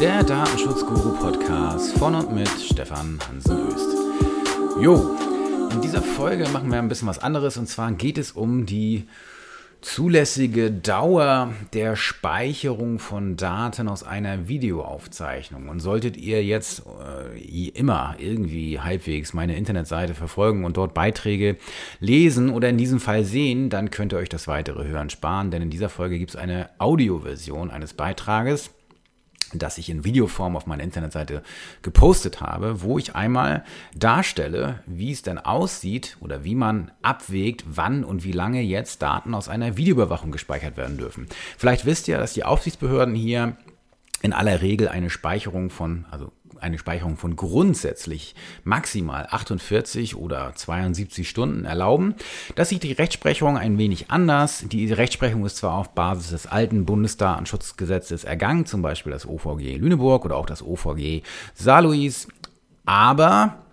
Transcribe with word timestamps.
der 0.00 0.24
Datenschutzguru-Podcast 0.24 1.96
von 1.98 2.16
und 2.16 2.34
mit 2.34 2.48
Stefan 2.48 3.18
Hansen-Öst. 3.28 3.96
Jo, 4.80 5.16
in 5.72 5.80
dieser 5.80 6.02
Folge 6.02 6.48
machen 6.48 6.70
wir 6.72 6.78
ein 6.78 6.88
bisschen 6.88 7.06
was 7.06 7.20
anderes 7.20 7.56
und 7.56 7.68
zwar 7.68 7.92
geht 7.92 8.18
es 8.18 8.32
um 8.32 8.66
die 8.66 9.06
zulässige 9.82 10.72
Dauer 10.72 11.52
der 11.74 11.94
Speicherung 11.94 12.98
von 12.98 13.36
Daten 13.36 13.88
aus 13.88 14.02
einer 14.02 14.48
Videoaufzeichnung. 14.48 15.68
Und 15.68 15.80
solltet 15.80 16.16
ihr 16.16 16.42
jetzt 16.42 16.82
äh, 17.36 17.68
immer 17.68 18.16
irgendwie 18.18 18.80
halbwegs 18.80 19.34
meine 19.34 19.56
Internetseite 19.56 20.14
verfolgen 20.14 20.64
und 20.64 20.76
dort 20.76 20.94
Beiträge 20.94 21.56
lesen 22.00 22.50
oder 22.50 22.68
in 22.68 22.78
diesem 22.78 22.98
Fall 22.98 23.24
sehen, 23.24 23.68
dann 23.68 23.90
könnt 23.90 24.12
ihr 24.12 24.18
euch 24.18 24.30
das 24.30 24.48
weitere 24.48 24.88
Hören 24.88 25.10
sparen, 25.10 25.50
denn 25.50 25.62
in 25.62 25.70
dieser 25.70 25.90
Folge 25.90 26.18
gibt 26.18 26.30
es 26.30 26.36
eine 26.36 26.70
Audioversion 26.78 27.70
eines 27.70 27.94
Beitrages 27.94 28.70
das 29.52 29.78
ich 29.78 29.90
in 29.90 30.04
Videoform 30.04 30.56
auf 30.56 30.66
meiner 30.66 30.82
Internetseite 30.82 31.42
gepostet 31.82 32.40
habe, 32.40 32.82
wo 32.82 32.98
ich 32.98 33.14
einmal 33.14 33.64
darstelle, 33.94 34.80
wie 34.86 35.12
es 35.12 35.22
denn 35.22 35.38
aussieht 35.38 36.16
oder 36.20 36.44
wie 36.44 36.54
man 36.54 36.90
abwägt, 37.02 37.64
wann 37.66 38.04
und 38.04 38.24
wie 38.24 38.32
lange 38.32 38.62
jetzt 38.62 39.02
Daten 39.02 39.34
aus 39.34 39.48
einer 39.48 39.76
Videoüberwachung 39.76 40.32
gespeichert 40.32 40.76
werden 40.76 40.98
dürfen. 40.98 41.26
Vielleicht 41.58 41.86
wisst 41.86 42.08
ihr, 42.08 42.18
dass 42.18 42.34
die 42.34 42.44
Aufsichtsbehörden 42.44 43.14
hier 43.14 43.56
in 44.22 44.32
aller 44.32 44.62
Regel 44.62 44.88
eine 44.88 45.10
Speicherung 45.10 45.68
von, 45.70 46.06
also 46.10 46.32
eine 46.64 46.78
Speicherung 46.78 47.16
von 47.16 47.36
grundsätzlich 47.36 48.34
maximal 48.64 49.28
48 49.30 50.16
oder 50.16 50.52
72 50.54 51.28
Stunden 51.28 51.64
erlauben. 51.64 52.14
Das 52.56 52.70
sieht 52.70 52.82
die 52.82 52.92
Rechtsprechung 52.92 53.56
ein 53.56 53.78
wenig 53.78 54.10
anders. 54.10 54.64
Die 54.66 54.92
Rechtsprechung 54.92 55.44
ist 55.44 55.58
zwar 55.58 55.74
auf 55.74 55.94
Basis 55.94 56.30
des 56.30 56.46
alten 56.46 56.84
Bundesdatenschutzgesetzes 56.84 58.24
ergangen, 58.24 58.66
zum 58.66 58.82
Beispiel 58.82 59.12
das 59.12 59.26
OVG 59.26 59.76
Lüneburg 59.76 60.24
oder 60.24 60.36
auch 60.36 60.46
das 60.46 60.62
OVG 60.62 61.22
Saarlouis, 61.54 62.28
aber 62.86 63.63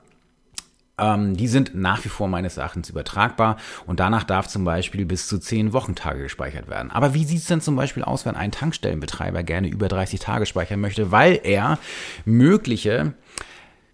ähm, 0.98 1.36
die 1.36 1.48
sind 1.48 1.76
nach 1.76 2.04
wie 2.06 2.10
vor 2.10 2.28
meines 2.28 2.58
Erachtens 2.58 2.90
übertragbar 2.90 3.58
und 3.86 4.00
danach 4.00 4.24
darf 4.24 4.48
zum 4.48 4.64
Beispiel 4.64 5.06
bis 5.06 5.28
zu 5.28 5.40
10 5.40 5.74
Wochentage 5.74 6.24
gespeichert 6.24 6.68
werden. 6.68 6.92
Aber 6.92 7.14
wie 7.14 7.26
sieht 7.26 7.40
es 7.40 7.46
denn 7.46 7.62
zum 7.62 7.76
Beispiel 7.76 8.04
aus, 8.04 8.26
wenn 8.26 8.36
ein 8.36 8.52
Tankstellenbetreiber 8.52 9.44
gerne 9.44 9.68
über 9.68 9.88
30 9.88 10.20
Tage 10.20 10.46
speichern 10.46 10.80
möchte, 10.80 11.12
weil 11.12 11.40
er 11.44 11.80
mögliche 12.26 13.14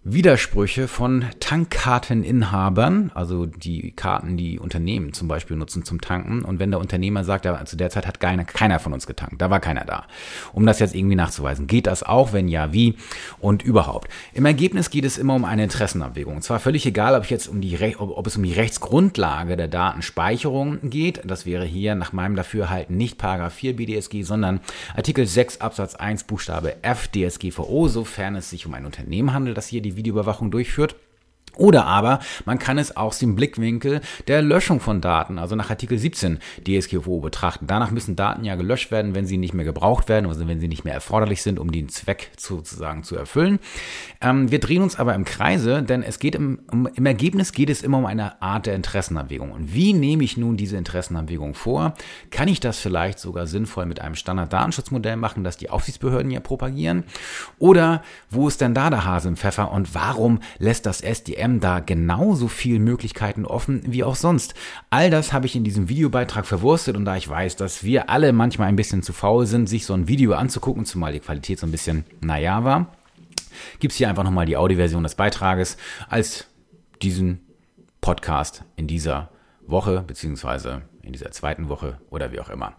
Widersprüche 0.09 0.87
von 0.87 1.25
Tankkarteninhabern, 1.41 3.11
also 3.13 3.45
die 3.45 3.91
Karten, 3.91 4.37
die 4.37 4.57
Unternehmen 4.57 5.11
zum 5.11 5.27
Beispiel 5.27 5.57
nutzen 5.57 5.83
zum 5.83 5.99
Tanken. 5.99 6.43
Und 6.43 6.59
wenn 6.59 6.71
der 6.71 6.79
Unternehmer 6.79 7.25
sagt, 7.25 7.43
ja, 7.43 7.65
zu 7.65 7.75
der 7.75 7.89
Zeit 7.89 8.07
hat 8.07 8.21
keiner, 8.21 8.45
keiner 8.45 8.79
von 8.79 8.93
uns 8.93 9.05
getankt, 9.05 9.41
da 9.41 9.49
war 9.49 9.59
keiner 9.59 9.83
da, 9.83 10.05
um 10.53 10.65
das 10.65 10.79
jetzt 10.79 10.95
irgendwie 10.95 11.17
nachzuweisen. 11.17 11.67
Geht 11.67 11.87
das 11.87 12.03
auch? 12.03 12.31
Wenn 12.31 12.47
ja, 12.47 12.71
wie? 12.71 12.95
Und 13.39 13.63
überhaupt. 13.63 14.09
Im 14.33 14.45
Ergebnis 14.45 14.89
geht 14.89 15.03
es 15.03 15.17
immer 15.17 15.35
um 15.35 15.43
eine 15.43 15.63
Interessenabwägung. 15.63 16.37
Und 16.37 16.41
zwar 16.41 16.61
völlig 16.61 16.85
egal, 16.85 17.13
ob, 17.13 17.25
jetzt 17.25 17.49
um 17.49 17.59
die, 17.59 17.77
ob 17.97 18.27
es 18.27 18.37
um 18.37 18.43
die 18.43 18.53
Rechtsgrundlage 18.53 19.57
der 19.57 19.67
Datenspeicherung 19.67 20.89
geht. 20.89 21.19
Das 21.25 21.45
wäre 21.45 21.65
hier 21.65 21.95
nach 21.95 22.13
meinem 22.13 22.37
Dafürhalten 22.37 22.95
nicht 22.95 23.17
Paragraph 23.17 23.55
4 23.55 23.75
BDSG, 23.75 24.23
sondern 24.23 24.61
Artikel 24.95 25.27
6 25.27 25.59
Absatz 25.59 25.95
1 25.95 26.23
Buchstabe 26.23 26.81
F 26.81 27.09
DSGVO, 27.09 27.89
sofern 27.89 28.37
es 28.37 28.49
sich 28.49 28.65
um 28.65 28.73
ein 28.73 28.85
Unternehmen 28.85 29.33
handelt, 29.33 29.57
das 29.57 29.67
hier 29.67 29.81
die 29.81 29.96
Videoüberwachung 29.97 30.51
durchführt. 30.51 30.95
Oder 31.57 31.85
aber 31.85 32.19
man 32.45 32.59
kann 32.59 32.77
es 32.77 32.95
aus 32.95 33.19
dem 33.19 33.35
Blickwinkel 33.35 34.01
der 34.27 34.41
Löschung 34.41 34.79
von 34.79 35.01
Daten, 35.01 35.39
also 35.39 35.55
nach 35.55 35.69
Artikel 35.69 35.97
17 35.97 36.39
DSGVO 36.65 37.19
betrachten. 37.19 37.67
Danach 37.67 37.91
müssen 37.91 38.15
Daten 38.15 38.43
ja 38.43 38.55
gelöscht 38.55 38.91
werden, 38.91 39.15
wenn 39.15 39.25
sie 39.25 39.37
nicht 39.37 39.53
mehr 39.53 39.65
gebraucht 39.65 40.09
werden, 40.09 40.27
also 40.27 40.47
wenn 40.47 40.59
sie 40.59 40.67
nicht 40.67 40.85
mehr 40.85 40.93
erforderlich 40.93 41.41
sind, 41.41 41.59
um 41.59 41.71
den 41.71 41.89
Zweck 41.89 42.31
sozusagen 42.37 43.03
zu 43.03 43.15
erfüllen. 43.15 43.59
Ähm, 44.21 44.51
wir 44.51 44.59
drehen 44.59 44.81
uns 44.81 44.97
aber 44.97 45.15
im 45.15 45.25
Kreise, 45.25 45.83
denn 45.83 46.03
es 46.03 46.19
geht 46.19 46.35
im, 46.35 46.59
um, 46.71 46.87
im 46.87 47.05
Ergebnis 47.05 47.51
geht 47.51 47.69
es 47.69 47.81
immer 47.81 47.97
um 47.97 48.05
eine 48.05 48.41
Art 48.41 48.65
der 48.65 48.75
Interessenabwägung. 48.75 49.51
Und 49.51 49.73
wie 49.73 49.93
nehme 49.93 50.23
ich 50.23 50.37
nun 50.37 50.57
diese 50.57 50.77
Interessenabwägung 50.77 51.53
vor? 51.53 51.93
Kann 52.31 52.47
ich 52.47 52.59
das 52.59 52.79
vielleicht 52.79 53.19
sogar 53.19 53.47
sinnvoll 53.47 53.85
mit 53.85 54.01
einem 54.01 54.15
Standard-Datenschutzmodell 54.15 55.15
machen, 55.15 55.43
das 55.43 55.57
die 55.57 55.69
Aufsichtsbehörden 55.69 56.31
ja 56.31 56.39
propagieren? 56.39 57.03
Oder 57.59 58.03
wo 58.29 58.47
ist 58.47 58.61
denn 58.61 58.73
da 58.73 58.89
der 58.89 59.05
Hase 59.05 59.29
im 59.29 59.37
Pfeffer 59.37 59.71
und 59.71 59.95
warum 59.95 60.39
lässt 60.59 60.85
das 60.85 61.01
SDM 61.01 61.46
WM 61.47 61.59
da 61.59 61.79
genauso 61.79 62.47
viele 62.47 62.79
Möglichkeiten 62.79 63.45
offen 63.45 63.81
wie 63.85 64.03
auch 64.03 64.15
sonst. 64.15 64.53
All 64.89 65.09
das 65.09 65.33
habe 65.33 65.45
ich 65.45 65.55
in 65.55 65.63
diesem 65.63 65.89
Videobeitrag 65.89 66.45
verwurstet 66.45 66.97
und 66.97 67.05
da 67.05 67.15
ich 67.15 67.27
weiß, 67.27 67.55
dass 67.55 67.83
wir 67.83 68.09
alle 68.09 68.33
manchmal 68.33 68.67
ein 68.67 68.75
bisschen 68.75 69.01
zu 69.01 69.13
faul 69.13 69.45
sind, 69.45 69.67
sich 69.67 69.85
so 69.85 69.93
ein 69.93 70.07
Video 70.07 70.33
anzugucken, 70.33 70.85
zumal 70.85 71.13
die 71.13 71.19
Qualität 71.19 71.59
so 71.59 71.65
ein 71.65 71.71
bisschen 71.71 72.03
naja 72.21 72.63
war, 72.63 72.87
gibt 73.79 73.93
es 73.93 73.97
hier 73.97 74.09
einfach 74.09 74.23
nochmal 74.23 74.45
die 74.45 74.57
Audioversion 74.57 75.03
des 75.03 75.15
Beitrages 75.15 75.77
als 76.09 76.47
diesen 77.01 77.39
Podcast 78.01 78.63
in 78.75 78.87
dieser 78.87 79.29
Woche, 79.65 80.03
beziehungsweise 80.05 80.81
in 81.01 81.13
dieser 81.13 81.31
zweiten 81.31 81.69
Woche 81.69 81.97
oder 82.09 82.31
wie 82.31 82.39
auch 82.39 82.49
immer. 82.49 82.73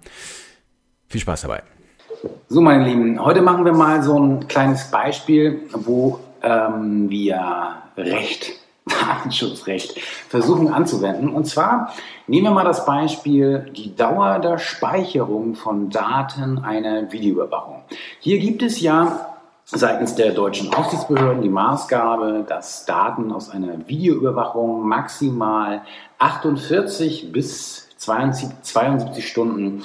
Viel 1.09 1.21
Spaß 1.21 1.43
dabei. 1.43 1.63
So, 2.49 2.61
meine 2.61 2.85
Lieben, 2.85 3.23
heute 3.25 3.43
machen 3.43 3.65
wir 3.65 3.73
mal 3.73 4.03
so 4.03 4.19
ein 4.19 4.49
kleines 4.49 4.91
Beispiel, 4.91 5.63
wo 5.73 6.19
ähm, 6.43 7.11
wir 7.11 7.77
Recht, 7.97 8.53
Datenschutzrecht 8.87 10.01
versuchen 10.01 10.73
anzuwenden. 10.73 11.29
Und 11.29 11.47
zwar 11.47 11.93
nehmen 12.27 12.47
wir 12.47 12.51
mal 12.53 12.65
das 12.65 12.87
Beispiel 12.87 13.71
die 13.77 13.95
Dauer 13.95 14.39
der 14.39 14.59
Speicherung 14.59 15.55
von 15.55 15.91
Daten 15.91 16.59
einer 16.59 17.13
Videoüberwachung. 17.13 17.83
Hier 18.21 18.39
gibt 18.39 18.63
es 18.63 18.81
ja 18.81 19.35
seitens 19.65 20.15
der 20.15 20.33
deutschen 20.33 20.73
Aufsichtsbehörden 20.73 21.43
die 21.43 21.51
Maßgabe, 21.51 22.45
dass 22.49 22.87
Daten 22.87 23.31
aus 23.33 23.51
einer 23.51 23.87
Videoüberwachung 23.87 24.89
maximal 24.89 25.83
48 26.19 27.31
bis 27.31 27.89
72, 27.99 28.63
72 28.63 29.29
Stunden 29.29 29.83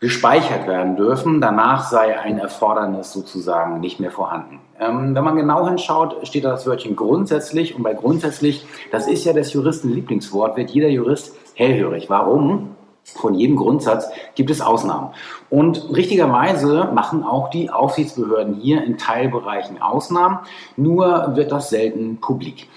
gespeichert 0.00 0.66
werden 0.66 0.96
dürfen. 0.96 1.40
Danach 1.40 1.88
sei 1.88 2.18
ein 2.18 2.38
Erfordernis 2.38 3.12
sozusagen 3.12 3.80
nicht 3.80 4.00
mehr 4.00 4.10
vorhanden. 4.10 4.60
Ähm, 4.78 5.14
wenn 5.14 5.24
man 5.24 5.36
genau 5.36 5.66
hinschaut, 5.66 6.26
steht 6.26 6.44
da 6.44 6.50
das 6.50 6.66
Wörtchen 6.66 6.94
grundsätzlich. 6.94 7.74
Und 7.74 7.82
bei 7.82 7.94
grundsätzlich, 7.94 8.64
das 8.92 9.08
ist 9.08 9.24
ja 9.24 9.32
das 9.32 9.52
Juristen 9.52 9.92
Lieblingswort, 9.92 10.56
wird 10.56 10.70
jeder 10.70 10.88
Jurist 10.88 11.36
hellhörig. 11.54 12.08
Warum? 12.08 12.76
Von 13.04 13.34
jedem 13.34 13.56
Grundsatz 13.56 14.08
gibt 14.34 14.50
es 14.50 14.60
Ausnahmen. 14.60 15.10
Und 15.48 15.96
richtigerweise 15.96 16.90
machen 16.94 17.24
auch 17.24 17.48
die 17.48 17.70
Aufsichtsbehörden 17.70 18.54
hier 18.54 18.84
in 18.84 18.98
Teilbereichen 18.98 19.80
Ausnahmen, 19.80 20.40
nur 20.76 21.34
wird 21.34 21.50
das 21.50 21.70
selten 21.70 22.18
publik. 22.20 22.68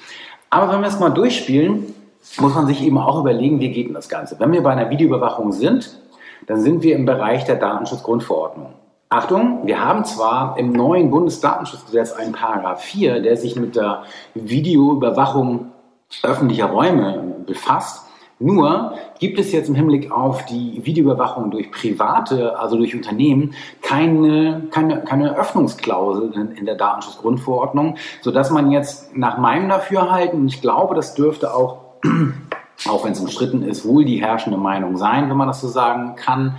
Aber 0.49 0.71
wenn 0.71 0.79
wir 0.79 0.87
es 0.87 0.99
mal 0.99 1.09
durchspielen, 1.09 1.93
muss 2.39 2.55
man 2.55 2.65
sich 2.65 2.81
eben 2.81 2.97
auch 2.97 3.19
überlegen, 3.19 3.59
wie 3.59 3.71
geht 3.71 3.87
denn 3.87 3.93
das 3.93 4.07
Ganze. 4.07 4.39
Wenn 4.39 4.53
wir 4.53 4.63
bei 4.63 4.71
einer 4.71 4.89
Videoüberwachung 4.89 5.51
sind, 5.51 6.00
dann 6.47 6.59
sind 6.59 6.83
wir 6.83 6.95
im 6.95 7.05
Bereich 7.05 7.45
der 7.45 7.55
Datenschutzgrundverordnung. 7.55 8.73
Achtung, 9.09 9.61
wir 9.65 9.83
haben 9.83 10.05
zwar 10.05 10.57
im 10.57 10.71
neuen 10.71 11.11
Bundesdatenschutzgesetz 11.11 12.13
einen 12.13 12.31
Paragraph 12.31 12.81
4, 12.81 13.21
der 13.21 13.35
sich 13.35 13.57
mit 13.57 13.75
der 13.75 14.03
Videoüberwachung 14.35 15.71
öffentlicher 16.23 16.67
Räume 16.67 17.35
befasst. 17.45 18.05
Nur 18.39 18.93
gibt 19.19 19.37
es 19.37 19.51
jetzt 19.51 19.67
im 19.67 19.75
Hinblick 19.75 20.11
auf 20.11 20.45
die 20.45 20.79
Videoüberwachung 20.83 21.51
durch 21.51 21.71
Private, 21.71 22.57
also 22.57 22.77
durch 22.77 22.95
Unternehmen, 22.95 23.53
keine, 23.81 24.63
keine, 24.71 25.01
keine 25.03 25.37
Öffnungsklausel 25.37 26.33
in 26.55 26.65
der 26.65 26.75
Datenschutzgrundverordnung, 26.75 27.97
sodass 28.21 28.49
man 28.49 28.71
jetzt 28.71 29.15
nach 29.15 29.37
meinem 29.37 29.67
Dafürhalten, 29.67 30.39
und 30.39 30.47
ich 30.47 30.61
glaube, 30.61 30.95
das 30.95 31.15
dürfte 31.15 31.53
auch 31.53 31.77
auch 32.87 33.05
wenn 33.05 33.13
es 33.13 33.19
umstritten 33.19 33.63
ist, 33.63 33.85
wohl 33.85 34.05
die 34.05 34.21
herrschende 34.21 34.57
Meinung 34.57 34.97
sein, 34.97 35.29
wenn 35.29 35.37
man 35.37 35.47
das 35.47 35.61
so 35.61 35.67
sagen 35.67 36.15
kann, 36.15 36.57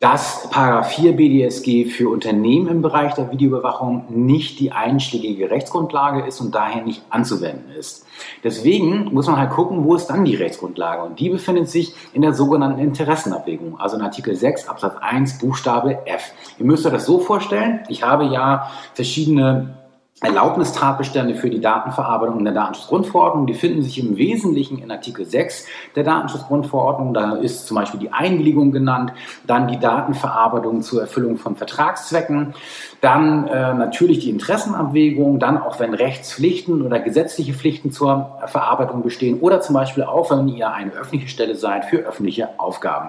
dass 0.00 0.48
Paragraph 0.48 0.94
4 0.94 1.14
BDSG 1.14 1.84
für 1.84 2.08
Unternehmen 2.08 2.68
im 2.68 2.80
Bereich 2.80 3.12
der 3.12 3.30
Videoüberwachung 3.30 4.06
nicht 4.08 4.58
die 4.58 4.72
einschlägige 4.72 5.50
Rechtsgrundlage 5.50 6.26
ist 6.26 6.40
und 6.40 6.54
daher 6.54 6.82
nicht 6.82 7.02
anzuwenden 7.10 7.70
ist. 7.78 8.06
Deswegen 8.42 9.12
muss 9.12 9.26
man 9.26 9.36
halt 9.36 9.50
gucken, 9.50 9.84
wo 9.84 9.94
ist 9.94 10.06
dann 10.06 10.24
die 10.24 10.36
Rechtsgrundlage? 10.36 11.02
Und 11.02 11.20
die 11.20 11.28
befindet 11.28 11.68
sich 11.68 11.94
in 12.14 12.22
der 12.22 12.32
sogenannten 12.32 12.80
Interessenabwägung, 12.80 13.78
also 13.78 13.96
in 13.96 14.02
Artikel 14.02 14.34
6 14.34 14.70
Absatz 14.70 14.96
1 15.02 15.38
Buchstabe 15.38 15.98
F. 16.06 16.32
Ihr 16.58 16.64
müsst 16.64 16.86
euch 16.86 16.92
das 16.92 17.04
so 17.04 17.18
vorstellen, 17.18 17.80
ich 17.88 18.02
habe 18.02 18.24
ja 18.24 18.70
verschiedene 18.94 19.79
Erlaubnistatbestände 20.22 21.34
für 21.34 21.48
die 21.48 21.62
Datenverarbeitung 21.62 22.40
in 22.40 22.44
der 22.44 22.52
Datenschutzgrundverordnung. 22.52 23.46
Die 23.46 23.54
finden 23.54 23.82
sich 23.82 23.98
im 23.98 24.18
Wesentlichen 24.18 24.78
in 24.78 24.90
Artikel 24.90 25.24
6 25.24 25.66
der 25.96 26.04
Datenschutzgrundverordnung. 26.04 27.14
Da 27.14 27.36
ist 27.36 27.66
zum 27.66 27.76
Beispiel 27.76 28.00
die 28.00 28.12
Einwilligung 28.12 28.70
genannt, 28.70 29.14
dann 29.46 29.66
die 29.68 29.78
Datenverarbeitung 29.78 30.82
zur 30.82 31.00
Erfüllung 31.00 31.38
von 31.38 31.56
Vertragszwecken, 31.56 32.52
dann 33.00 33.46
äh, 33.46 33.72
natürlich 33.72 34.18
die 34.18 34.28
Interessenabwägung, 34.28 35.38
dann 35.38 35.56
auch 35.56 35.80
wenn 35.80 35.94
Rechtspflichten 35.94 36.82
oder 36.82 37.00
gesetzliche 37.00 37.54
Pflichten 37.54 37.90
zur 37.90 38.38
Verarbeitung 38.44 39.02
bestehen 39.02 39.40
oder 39.40 39.62
zum 39.62 39.74
Beispiel 39.74 40.02
auch, 40.02 40.30
wenn 40.30 40.48
ihr 40.48 40.70
eine 40.70 40.92
öffentliche 40.92 41.28
Stelle 41.28 41.54
seid 41.54 41.86
für 41.86 41.96
öffentliche 41.96 42.60
Aufgaben. 42.60 43.08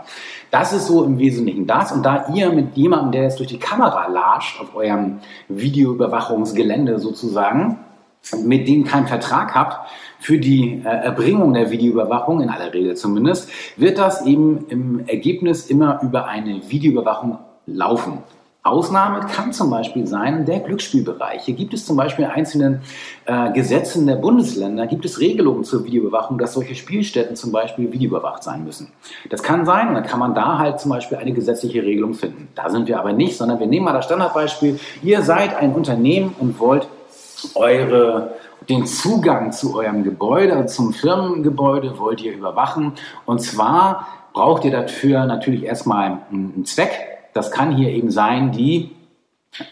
Das 0.50 0.72
ist 0.72 0.88
so 0.88 1.04
im 1.04 1.20
Wesentlichen 1.20 1.68
das. 1.68 1.92
Und 1.92 2.04
da 2.04 2.28
ihr 2.34 2.54
mit 2.54 2.78
jemandem, 2.78 3.12
der 3.12 3.24
jetzt 3.24 3.40
durch 3.40 3.50
die 3.50 3.60
Kamera 3.60 4.08
latscht 4.08 4.62
auf 4.62 4.74
eurem 4.76 5.20
Videoüberwachungsgelände 5.50 7.01
sozusagen, 7.02 7.80
mit 8.44 8.68
dem 8.68 8.84
keinen 8.86 9.08
Vertrag 9.08 9.56
habt, 9.56 9.90
für 10.20 10.38
die 10.38 10.82
äh, 10.86 10.88
Erbringung 10.88 11.54
der 11.54 11.72
Videoüberwachung, 11.72 12.42
in 12.42 12.50
aller 12.50 12.74
Regel 12.74 12.96
zumindest, 12.96 13.50
wird 13.78 13.98
das 13.98 14.26
eben 14.26 14.68
im 14.70 15.08
Ergebnis 15.08 15.68
immer 15.68 16.00
über 16.04 16.28
eine 16.28 16.70
Videoüberwachung 16.70 17.40
laufen. 17.66 18.20
Ausnahme 18.64 19.22
kann 19.22 19.54
zum 19.54 19.72
Beispiel 19.72 20.06
sein 20.06 20.46
der 20.46 20.60
Glücksspielbereich. 20.60 21.46
Hier 21.46 21.56
gibt 21.56 21.74
es 21.74 21.84
zum 21.84 21.98
Beispiel 21.98 22.26
in 22.26 22.32
einzelnen 22.32 22.82
äh, 23.26 23.52
Gesetzen 23.54 24.06
der 24.06 24.18
Bundesländer, 24.18 24.86
gibt 24.86 25.04
es 25.04 25.20
Regelungen 25.20 25.64
zur 25.64 25.84
Videoüberwachung, 25.84 26.38
dass 26.38 26.54
solche 26.54 26.76
Spielstätten 26.76 27.36
zum 27.36 27.52
Beispiel 27.52 27.92
videoüberwacht 27.92 28.44
sein 28.44 28.64
müssen. 28.64 28.92
Das 29.32 29.42
kann 29.42 29.66
sein 29.66 29.88
und 29.88 29.96
dann 29.96 30.06
kann 30.06 30.20
man 30.20 30.36
da 30.36 30.60
halt 30.60 30.80
zum 30.80 30.92
Beispiel 30.92 31.18
eine 31.18 31.32
gesetzliche 31.32 31.82
Regelung 31.82 32.14
finden. 32.14 32.50
Da 32.54 32.70
sind 32.70 32.88
wir 32.88 33.00
aber 33.00 33.14
nicht, 33.14 33.36
sondern 33.36 33.60
wir 33.60 33.66
nehmen 33.66 33.86
mal 33.86 33.94
das 33.94 34.06
Standardbeispiel. 34.06 34.80
Ihr 35.02 35.24
seid 35.24 35.56
ein 35.56 35.74
Unternehmen 35.74 36.36
und 36.38 36.60
wollt 36.60 36.88
eure 37.56 38.36
den 38.70 38.86
Zugang 38.86 39.52
zu 39.52 39.76
eurem 39.76 40.04
Gebäude, 40.04 40.68
zum 40.68 40.94
Firmengebäude 40.94 41.98
wollt 41.98 42.22
ihr 42.22 42.34
überwachen. 42.34 42.94
Und 43.26 43.42
zwar 43.42 44.08
braucht 44.34 44.66
ihr 44.66 44.72
dafür 44.72 45.26
natürlich 45.26 45.64
erstmal 45.64 46.20
einen 46.32 46.64
Zweck, 46.66 47.11
das 47.34 47.52
kann 47.52 47.76
hier 47.76 47.90
eben 47.90 48.12
sein, 48.12 48.52
die 48.52 48.92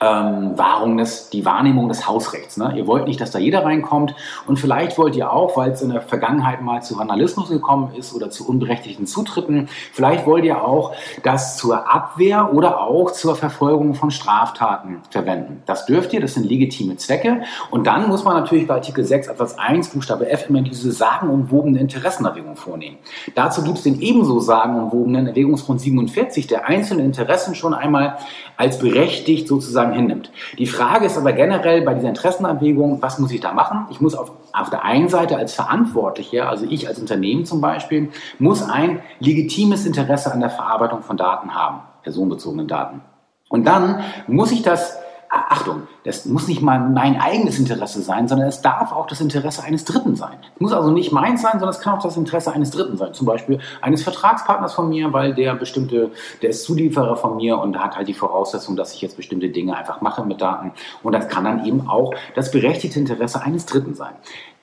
ähm, 0.02 0.58
Wahrung 0.58 0.98
des, 0.98 1.30
die 1.30 1.46
Wahrnehmung 1.46 1.88
des 1.88 2.06
Hausrechts. 2.06 2.58
Ne? 2.58 2.74
Ihr 2.76 2.86
wollt 2.86 3.08
nicht, 3.08 3.22
dass 3.22 3.31
da 3.31 3.40
jeder 3.40 3.64
reinkommt 3.64 4.14
und 4.46 4.58
vielleicht 4.60 4.98
wollt 4.98 5.16
ihr 5.16 5.31
auch, 5.31 5.56
weil 5.56 5.72
es 5.72 5.81
in 5.81 5.90
der 5.90 6.02
Vergangenheit 6.02 6.62
mal 6.62 6.84
zu 6.84 6.98
Vandalismus 6.98 7.48
gekommen 7.48 7.94
ist 7.96 8.14
oder 8.14 8.30
zu 8.30 8.46
unberechtigten 8.46 9.08
Zutritten, 9.08 9.70
vielleicht 9.94 10.26
wollt 10.26 10.44
ihr 10.44 10.66
auch 10.66 10.94
das 11.24 11.56
zur 11.56 11.90
Abwehr 11.90 12.54
oder 12.54 12.81
auch 12.81 13.12
zur 13.12 13.38
Verfolgung 13.38 13.94
von 13.96 14.12
Straftaten 14.12 14.98
verwenden. 15.10 15.64
Das 15.66 15.86
dürft 15.86 16.12
ihr, 16.12 16.20
das 16.20 16.34
sind 16.34 16.46
legitime 16.46 16.98
Zwecke 16.98 17.44
und 17.72 17.88
dann 17.88 18.10
muss 18.10 18.26
man 18.26 18.36
natürlich 18.36 18.68
bei 18.68 18.76
Artikel 18.76 19.06
6 19.06 19.30
Absatz 19.30 19.56
1 19.58 19.90
Buchstabe 19.90 20.30
F 20.30 20.50
immer 20.50 20.62
diese 20.62 20.92
sagenumwobene 20.92 21.80
Interessenerwägung 21.80 22.58
vornehmen. 22.58 22.98
Dazu 23.34 23.64
gibt 23.64 23.78
es 23.78 23.84
den 23.84 24.02
ebenso 24.02 24.42
sagenumwobenen 24.42 25.28
Erwägungsgrund 25.28 25.80
47, 25.80 26.48
der 26.48 26.68
einzelne 26.68 27.04
Interessen 27.04 27.56
schon 27.56 27.74
einmal 27.74 28.18
als 28.58 28.78
berechtigt 28.78 29.48
sozusagen 29.48 29.69
hinnimmt. 29.94 30.31
Die 30.57 30.66
Frage 30.66 31.06
ist 31.06 31.18
aber 31.18 31.33
generell 31.33 31.81
bei 31.81 31.94
dieser 31.94 32.10
Interessenabwägung, 32.10 33.01
was 33.01 33.19
muss 33.19 33.31
ich 33.31 33.42
da 33.42 33.54
machen? 33.54 33.88
Ich 33.89 34.01
muss 34.01 34.16
auf, 34.16 34.31
auf 34.54 34.69
der 34.69 34.83
einen 34.83 35.10
Seite 35.10 35.38
als 35.38 35.54
Verantwortlicher, 35.54 36.50
also 36.50 36.66
ich 36.69 36.88
als 36.88 37.00
Unternehmen 37.00 37.45
zum 37.45 37.62
Beispiel, 37.62 38.10
muss 38.38 38.68
ein 38.68 39.01
legitimes 39.19 39.86
Interesse 39.86 40.31
an 40.31 40.39
der 40.39 40.50
Verarbeitung 40.50 41.01
von 41.01 41.18
Daten 41.18 41.54
haben, 41.54 41.81
personenbezogenen 42.04 42.68
Daten. 42.68 43.01
Und 43.50 43.66
dann 43.66 44.04
muss 44.27 44.51
ich 44.51 44.62
das 44.62 45.00
Achtung, 45.31 45.84
das 46.06 46.26
muss 46.26 46.48
nicht 46.48 46.64
mal 46.64 46.80
mein 46.80 47.22
eigenes 47.22 47.60
Interesse 47.60 48.02
sein, 48.02 48.28
sondern 48.28 48.48
es 48.48 48.62
darf 48.62 48.92
auch 48.92 49.06
das 49.06 49.22
Interesse 49.22 49.64
eines 49.64 49.86
Dritten 49.86 50.16
sein. 50.16 50.38
Es 50.56 50.60
muss 50.60 50.74
also 50.74 50.90
nicht 50.90 51.12
meins 51.12 51.44
sein, 51.44 51.54
sondern 51.54 51.70
es 51.70 51.80
kann 51.80 51.94
auch 51.94 52.02
das 52.02 52.18
Interesse 52.18 52.52
eines 52.52 52.72
Dritten 52.72 52.98
sein. 52.98 53.14
Zum 53.14 53.28
Beispiel 53.28 53.60
eines 53.81 54.02
Vertragspartners 54.02 54.74
von 54.74 54.90
mir, 54.90 55.14
weil 55.14 55.36
der 55.36 55.54
bestimmte, 55.54 56.10
der 56.42 56.50
ist 56.50 56.64
Zulieferer 56.64 57.16
von 57.16 57.38
mir 57.38 57.60
und 57.60 57.80
hat 57.80 57.96
halt 57.96 58.08
die 58.08 58.16
Voraussetzung, 58.16 58.76
dass 58.76 58.96
ich 58.96 59.02
jetzt 59.02 59.18
bestimmte 59.18 59.50
Dinge 59.50 59.78
einfach 59.78 60.02
mache 60.02 60.26
mit 60.26 60.42
Daten. 60.42 60.72
Und 61.04 61.14
das 61.14 61.28
kann 61.28 61.44
dann 61.44 61.64
eben 61.64 61.88
auch 61.88 62.14
das 62.34 62.50
berechtigte 62.50 63.00
Interesse 63.00 63.42
eines 63.44 63.68
Dritten 63.68 63.94
sein. 63.94 64.14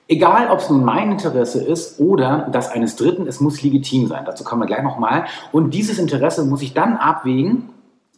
Egal, 0.09 0.49
ob 0.49 0.59
es 0.59 0.69
nun 0.69 0.83
mein 0.83 1.11
Interesse 1.11 1.63
ist 1.63 1.99
oder 1.99 2.47
das 2.51 2.69
eines 2.69 2.95
Dritten, 2.95 3.27
es 3.27 3.39
muss 3.39 3.61
legitim 3.61 4.07
sein. 4.07 4.23
Dazu 4.25 4.43
kommen 4.43 4.61
wir 4.61 4.65
gleich 4.65 4.83
nochmal. 4.83 5.25
Und 5.51 5.73
dieses 5.73 5.97
Interesse 5.97 6.45
muss 6.45 6.61
ich 6.61 6.73
dann 6.73 6.97
abwägen, 6.97 7.69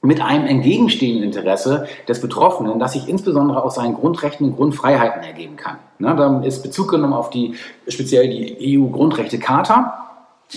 mit 0.02 0.22
einem 0.22 0.46
entgegenstehenden 0.46 1.24
Interesse 1.24 1.88
des 2.08 2.22
Betroffenen, 2.22 2.80
das 2.80 2.94
sich 2.94 3.10
insbesondere 3.10 3.64
aus 3.64 3.76
seinen 3.76 3.96
Grundrechten 3.96 4.48
und 4.48 4.56
Grundfreiheiten 4.56 5.24
ergeben 5.24 5.58
kann. 5.58 5.78
Ne, 5.98 6.16
da 6.16 6.40
ist 6.42 6.64
Bezug 6.64 6.90
genommen 6.90 7.14
auf 7.14 7.30
die 7.30 7.56
speziell 7.88 8.30
die 8.30 8.80
EU-Grundrechte-Charta 8.80 10.10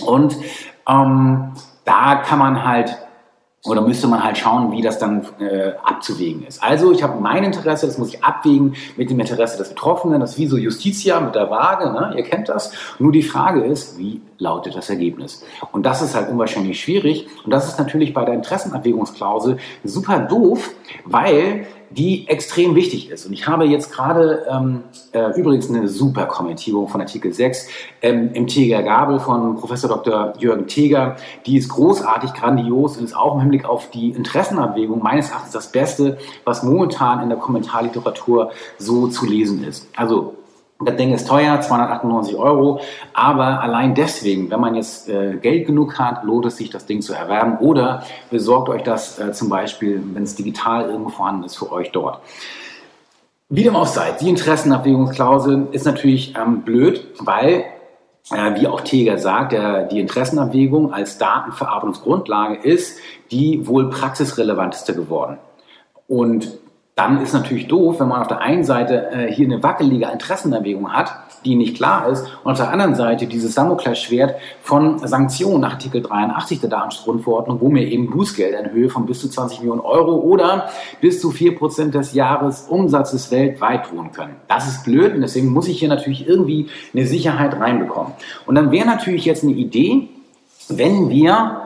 und 0.05 0.37
ähm, 0.87 1.51
da 1.85 2.15
kann 2.15 2.39
man 2.39 2.63
halt 2.63 2.97
oder 3.65 3.81
müsste 3.81 4.07
man 4.07 4.23
halt 4.23 4.37
schauen, 4.37 4.73
wie 4.73 4.81
das 4.81 4.99
dann 4.99 5.25
äh, 5.39 5.71
abzuwägen 5.83 6.45
ist. 6.45 6.61
Also 6.61 6.91
ich 6.91 7.01
habe 7.01 7.21
mein 7.21 7.45
Interesse, 7.45 7.85
das 7.85 7.97
muss 7.97 8.13
ich 8.13 8.23
abwägen 8.23 8.75
mit 8.97 9.09
dem 9.09 9.19
Interesse 9.19 9.57
des 9.57 9.69
Betroffenen. 9.69 10.19
Das 10.19 10.31
ist 10.31 10.37
wie 10.37 10.47
so 10.47 10.57
Justitia 10.57 11.21
mit 11.21 11.33
der 11.35 11.49
Waage, 11.49 11.91
ne? 11.91 12.13
ihr 12.17 12.23
kennt 12.23 12.49
das. 12.49 12.73
Nur 12.99 13.13
die 13.13 13.23
Frage 13.23 13.63
ist, 13.63 13.97
wie 13.97 14.21
lautet 14.37 14.75
das 14.75 14.89
Ergebnis? 14.89 15.45
Und 15.71 15.85
das 15.85 16.01
ist 16.01 16.13
halt 16.13 16.29
unwahrscheinlich 16.29 16.81
schwierig. 16.81 17.27
Und 17.45 17.51
das 17.51 17.69
ist 17.69 17.79
natürlich 17.79 18.13
bei 18.13 18.25
der 18.25 18.33
Interessenabwägungsklausel 18.33 19.57
super 19.85 20.19
doof, 20.19 20.69
weil 21.05 21.65
die 21.97 22.27
extrem 22.27 22.75
wichtig 22.75 23.09
ist. 23.09 23.25
Und 23.25 23.33
ich 23.33 23.47
habe 23.47 23.65
jetzt 23.65 23.91
gerade 23.91 24.45
ähm, 24.49 24.83
äh, 25.11 25.39
übrigens 25.39 25.69
eine 25.69 25.87
super 25.87 26.25
Kommentierung 26.25 26.87
von 26.87 27.01
Artikel 27.01 27.33
6 27.33 27.67
ähm, 28.01 28.31
im 28.33 28.47
Teger 28.47 28.83
Gabel 28.83 29.19
von 29.19 29.55
Professor 29.55 29.89
Dr. 29.89 30.33
Jürgen 30.39 30.67
Teger. 30.67 31.15
Die 31.45 31.57
ist 31.57 31.69
großartig, 31.69 32.33
grandios 32.33 32.97
und 32.97 33.05
ist 33.05 33.15
auch 33.15 33.35
im 33.35 33.41
Hinblick 33.41 33.65
auf 33.65 33.89
die 33.91 34.09
Interessenabwägung 34.09 35.03
meines 35.03 35.29
Erachtens 35.29 35.51
das 35.51 35.71
Beste, 35.71 36.17
was 36.45 36.63
momentan 36.63 37.21
in 37.21 37.29
der 37.29 37.37
Kommentarliteratur 37.37 38.51
so 38.77 39.07
zu 39.07 39.25
lesen 39.25 39.63
ist. 39.63 39.87
Also 39.95 40.35
das 40.85 40.95
Ding 40.95 41.13
ist 41.13 41.27
teuer, 41.27 41.59
298 41.59 42.35
Euro, 42.35 42.79
aber 43.13 43.61
allein 43.61 43.95
deswegen, 43.95 44.49
wenn 44.49 44.59
man 44.59 44.75
jetzt 44.75 45.09
äh, 45.09 45.37
Geld 45.37 45.67
genug 45.67 45.99
hat, 45.99 46.23
lohnt 46.23 46.45
es 46.45 46.57
sich, 46.57 46.69
das 46.69 46.85
Ding 46.85 47.01
zu 47.01 47.13
erwerben 47.13 47.57
oder 47.57 48.03
besorgt 48.29 48.69
euch 48.69 48.83
das 48.83 49.19
äh, 49.19 49.31
zum 49.31 49.49
Beispiel, 49.49 50.01
wenn 50.13 50.23
es 50.23 50.35
digital 50.35 50.89
irgendwo 50.89 51.09
vorhanden 51.09 51.43
ist, 51.43 51.55
für 51.55 51.71
euch 51.71 51.91
dort. 51.91 52.19
Wie 53.49 53.63
dem 53.63 53.75
auch 53.75 53.87
sei, 53.87 54.11
die 54.19 54.29
Interessenabwägungsklausel 54.29 55.67
ist 55.71 55.85
natürlich 55.85 56.35
ähm, 56.35 56.61
blöd, 56.61 57.05
weil 57.19 57.65
äh, 58.31 58.59
wie 58.59 58.67
auch 58.67 58.81
Teger 58.81 59.17
sagt, 59.17 59.51
der, 59.51 59.83
die 59.83 59.99
Interessenabwägung 59.99 60.93
als 60.93 61.17
Datenverarbeitungsgrundlage 61.17 62.55
ist 62.55 62.99
die 63.31 63.67
wohl 63.67 63.89
praxisrelevanteste 63.89 64.95
geworden. 64.95 65.37
Und 66.07 66.59
dann 66.95 67.21
ist 67.21 67.33
natürlich 67.33 67.67
doof, 67.67 67.99
wenn 67.99 68.07
man 68.07 68.21
auf 68.21 68.27
der 68.27 68.41
einen 68.41 68.63
Seite 68.63 69.09
äh, 69.09 69.31
hier 69.31 69.47
eine 69.47 69.63
wackelige 69.63 70.09
Interessenerwägung 70.11 70.93
hat, 70.93 71.11
die 71.43 71.55
nicht 71.55 71.75
klar 71.75 72.07
ist, 72.07 72.25
und 72.43 72.51
auf 72.51 72.57
der 72.59 72.69
anderen 72.69 72.93
Seite 72.93 73.25
dieses 73.25 73.55
Damoklesschwert 73.55 74.35
von 74.61 74.99
Sanktionen 74.99 75.61
nach 75.61 75.73
Artikel 75.73 76.03
83 76.03 76.61
der 76.61 76.69
Datenschutzgrundverordnung, 76.69 77.59
wo 77.61 77.69
mir 77.69 77.87
eben 77.87 78.11
Bußgeld 78.11 78.53
in 78.53 78.71
Höhe 78.71 78.89
von 78.89 79.07
bis 79.07 79.21
zu 79.21 79.27
20 79.27 79.59
Millionen 79.59 79.81
Euro 79.81 80.17
oder 80.17 80.69
bis 81.01 81.19
zu 81.19 81.31
4% 81.31 81.89
des 81.89 82.13
Jahresumsatzes 82.13 83.31
weltweit 83.31 83.91
drohen 83.91 84.11
können. 84.11 84.35
Das 84.47 84.67
ist 84.67 84.83
blöd 84.83 85.15
und 85.15 85.21
deswegen 85.21 85.49
muss 85.49 85.67
ich 85.67 85.79
hier 85.79 85.89
natürlich 85.89 86.27
irgendwie 86.27 86.67
eine 86.93 87.07
Sicherheit 87.07 87.59
reinbekommen. 87.59 88.13
Und 88.45 88.53
dann 88.53 88.71
wäre 88.71 88.85
natürlich 88.85 89.25
jetzt 89.25 89.43
eine 89.43 89.53
Idee, 89.53 90.09
wenn 90.69 91.09
wir 91.09 91.62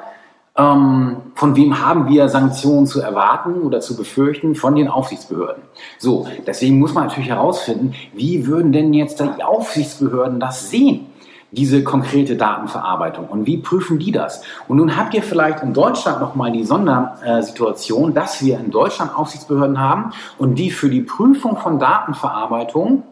ähm, 0.57 1.17
von 1.35 1.55
wem 1.55 1.85
haben 1.85 2.09
wir 2.09 2.29
Sanktionen 2.29 2.87
zu 2.87 2.99
erwarten 2.99 3.61
oder 3.61 3.79
zu 3.79 3.95
befürchten? 3.95 4.55
Von 4.55 4.75
den 4.75 4.87
Aufsichtsbehörden. 4.87 5.63
So, 5.99 6.27
deswegen 6.45 6.79
muss 6.79 6.93
man 6.93 7.07
natürlich 7.07 7.29
herausfinden, 7.29 7.93
wie 8.13 8.47
würden 8.47 8.71
denn 8.71 8.93
jetzt 8.93 9.19
die 9.19 9.43
Aufsichtsbehörden 9.43 10.39
das 10.39 10.69
sehen? 10.69 11.07
diese 11.51 11.81
konkrete 11.81 12.35
Datenverarbeitung 12.35 13.27
und 13.27 13.45
wie 13.45 13.55
prüfen 13.55 13.99
die 13.99 14.11
das? 14.11 14.41
Und 14.67 14.77
nun 14.77 14.97
habt 14.97 15.13
ihr 15.13 15.23
vielleicht 15.23 15.63
in 15.63 15.73
Deutschland 15.73 16.19
nochmal 16.19 16.51
die 16.51 16.65
Sondersituation, 16.65 18.13
dass 18.13 18.43
wir 18.43 18.59
in 18.59 18.69
Deutschland 18.69 19.17
Aufsichtsbehörden 19.17 19.79
haben 19.79 20.11
und 20.37 20.55
die 20.55 20.71
für 20.71 20.89
die 20.89 21.01
Prüfung 21.01 21.55
von 21.55 21.79
Datenverarbeitung 21.79 23.03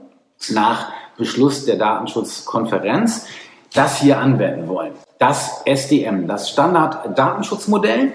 nach 0.49 0.89
Beschluss 1.17 1.63
der 1.63 1.77
Datenschutzkonferenz 1.77 3.25
das 3.73 4.01
hier 4.01 4.19
anwenden 4.19 4.67
wollen 4.67 4.91
das 5.17 5.61
SDM, 5.65 6.27
das 6.27 6.49
Standard-Datenschutzmodell. 6.49 8.13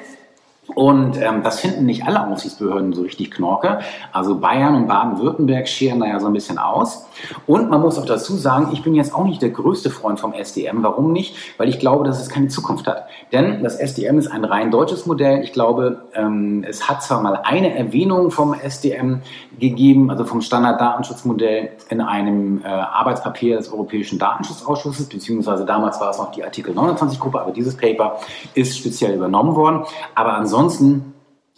Und 0.75 1.21
ähm, 1.21 1.43
das 1.43 1.61
finden 1.61 1.87
nicht 1.87 2.07
alle 2.07 2.27
Aufsichtsbehörden 2.27 2.93
so 2.93 3.03
richtig 3.03 3.31
knorke. 3.33 3.81
Also 4.13 4.39
Bayern 4.39 4.75
und 4.75 4.87
Baden-Württemberg 4.87 5.69
scheren 5.69 6.01
da 6.01 6.07
ja 6.07 6.21
so 6.21 6.27
ein 6.27 6.33
bisschen 6.33 6.59
aus. 6.59 7.07
Und 7.47 7.71
man 7.71 7.81
muss 7.81 7.99
auch 7.99 8.07
dazu 8.07 8.37
sagen, 8.37 8.69
ich 8.73 8.83
bin 8.83 8.95
jetzt 8.95 9.15
auch 9.15 9.25
nicht 9.25 9.43
der 9.43 9.51
größte 9.51 9.91
Freund 9.91 10.21
vom 10.21 10.33
SDM. 10.33 10.83
Warum 10.83 11.13
nicht? 11.13 11.37
Weil 11.59 11.69
ich 11.69 11.79
glaube, 11.79 12.05
dass 12.05 12.21
es 12.21 12.29
keine 12.29 12.49
Zukunft 12.49 12.87
hat. 12.87 13.07
Denn 13.33 13.63
das 13.63 13.77
SDM 13.77 14.19
ist 14.19 14.29
ein 14.29 14.45
rein 14.45 14.71
deutsches 14.71 15.07
Modell. 15.07 15.43
Ich 15.43 15.53
glaube, 15.53 16.05
ähm, 16.15 16.65
es 16.69 16.89
hat 16.89 17.03
zwar 17.03 17.21
mal 17.21 17.41
eine 17.45 17.75
Erwähnung 17.77 18.31
vom 18.31 18.55
SDM 18.55 19.23
gegeben, 19.59 20.11
also 20.11 20.25
vom 20.25 20.41
Standarddatenschutzmodell 20.41 21.71
in 21.91 22.01
einem 22.01 22.63
äh, 22.65 22.69
Arbeitspapier 22.69 23.57
des 23.57 23.73
Europäischen 23.73 24.19
Datenschutzausschusses, 24.19 25.09
beziehungsweise 25.09 25.67
damals 25.67 26.01
war 26.01 26.11
es 26.11 26.19
noch 26.19 26.31
die 26.31 26.45
Artikel 26.45 26.75
29 26.75 27.21
Gruppe, 27.21 27.41
aber 27.41 27.51
dieses 27.51 27.77
Paper 27.77 28.19
ist 28.55 28.79
speziell 28.79 29.15
übernommen 29.15 29.55
worden. 29.55 29.85
Aber 30.15 30.35
ansonsten 30.35 30.60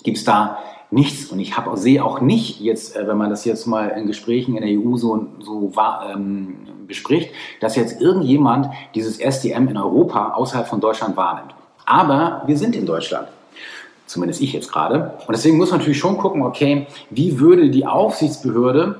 gibt 0.03 0.19
es 0.19 0.25
da 0.25 0.59
nichts. 0.91 1.31
Und 1.31 1.41
ich 1.41 1.57
habe, 1.57 1.77
sehe 1.77 2.05
auch 2.05 2.21
nicht 2.21 2.61
jetzt, 2.61 2.97
äh, 2.97 3.07
wenn 3.07 3.17
man 3.17 3.31
das 3.31 3.45
jetzt 3.45 3.67
mal 3.67 3.89
in 3.89 4.07
Gesprächen 4.07 4.57
in 4.57 4.63
der 4.63 4.79
EU 4.79 4.97
so, 4.97 5.27
so 5.41 5.73
ähm, 6.13 6.87
bespricht, 6.87 7.31
dass 7.61 7.77
jetzt 7.77 8.01
irgendjemand 8.01 8.69
dieses 8.95 9.19
SDM 9.19 9.69
in 9.69 9.77
Europa 9.77 10.33
außerhalb 10.35 10.69
von 10.69 10.81
Deutschland 10.81 11.17
wahrnimmt. 11.17 11.55
Aber 11.87 12.43
wir 12.47 12.57
sind 12.57 12.77
in 12.77 12.87
Deutschland. 12.87 13.29
Zumindest 14.07 14.43
ich 14.43 14.53
jetzt 14.53 14.71
gerade. 14.71 15.15
Und 15.27 15.33
deswegen 15.35 15.57
muss 15.57 15.71
man 15.71 15.79
natürlich 15.79 15.99
schon 15.99 16.19
gucken, 16.19 16.43
okay, 16.43 16.87
wie 17.11 17.41
würde 17.41 17.71
die 17.71 17.87
Aufsichtsbehörde 17.87 18.97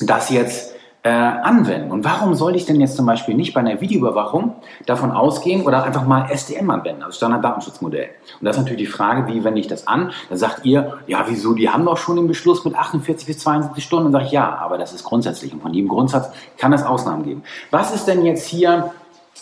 das 0.00 0.30
jetzt 0.30 0.71
äh, 1.04 1.10
anwenden. 1.10 1.90
Und 1.90 2.04
warum 2.04 2.34
soll 2.34 2.54
ich 2.54 2.64
denn 2.64 2.80
jetzt 2.80 2.96
zum 2.96 3.06
Beispiel 3.06 3.34
nicht 3.34 3.54
bei 3.54 3.60
einer 3.60 3.80
Videoüberwachung 3.80 4.54
davon 4.86 5.10
ausgehen 5.10 5.62
oder 5.62 5.82
einfach 5.82 6.06
mal 6.06 6.30
SDM 6.30 6.70
anwenden, 6.70 7.02
also 7.02 7.16
Standarddatenschutzmodell? 7.16 8.10
Und 8.40 8.46
das 8.46 8.56
ist 8.56 8.62
natürlich 8.62 8.88
die 8.88 8.92
Frage, 8.92 9.32
wie 9.32 9.42
wende 9.42 9.60
ich 9.60 9.66
das 9.66 9.86
an? 9.88 10.12
Da 10.30 10.36
sagt 10.36 10.64
ihr, 10.64 10.98
ja, 11.08 11.24
wieso, 11.28 11.54
die 11.54 11.68
haben 11.68 11.84
doch 11.84 11.96
schon 11.96 12.16
den 12.16 12.28
Beschluss 12.28 12.64
mit 12.64 12.76
48 12.76 13.26
bis 13.26 13.38
72 13.38 13.82
Stunden. 13.82 14.06
Und 14.06 14.12
sage 14.12 14.26
ich, 14.26 14.32
ja, 14.32 14.56
aber 14.58 14.78
das 14.78 14.92
ist 14.92 15.02
grundsätzlich. 15.02 15.52
Und 15.52 15.60
von 15.60 15.74
jedem 15.74 15.88
Grundsatz 15.88 16.30
kann 16.56 16.72
es 16.72 16.84
Ausnahmen 16.84 17.24
geben. 17.24 17.42
Was 17.72 17.92
ist 17.92 18.06
denn 18.06 18.24
jetzt 18.24 18.46
hier 18.46 18.92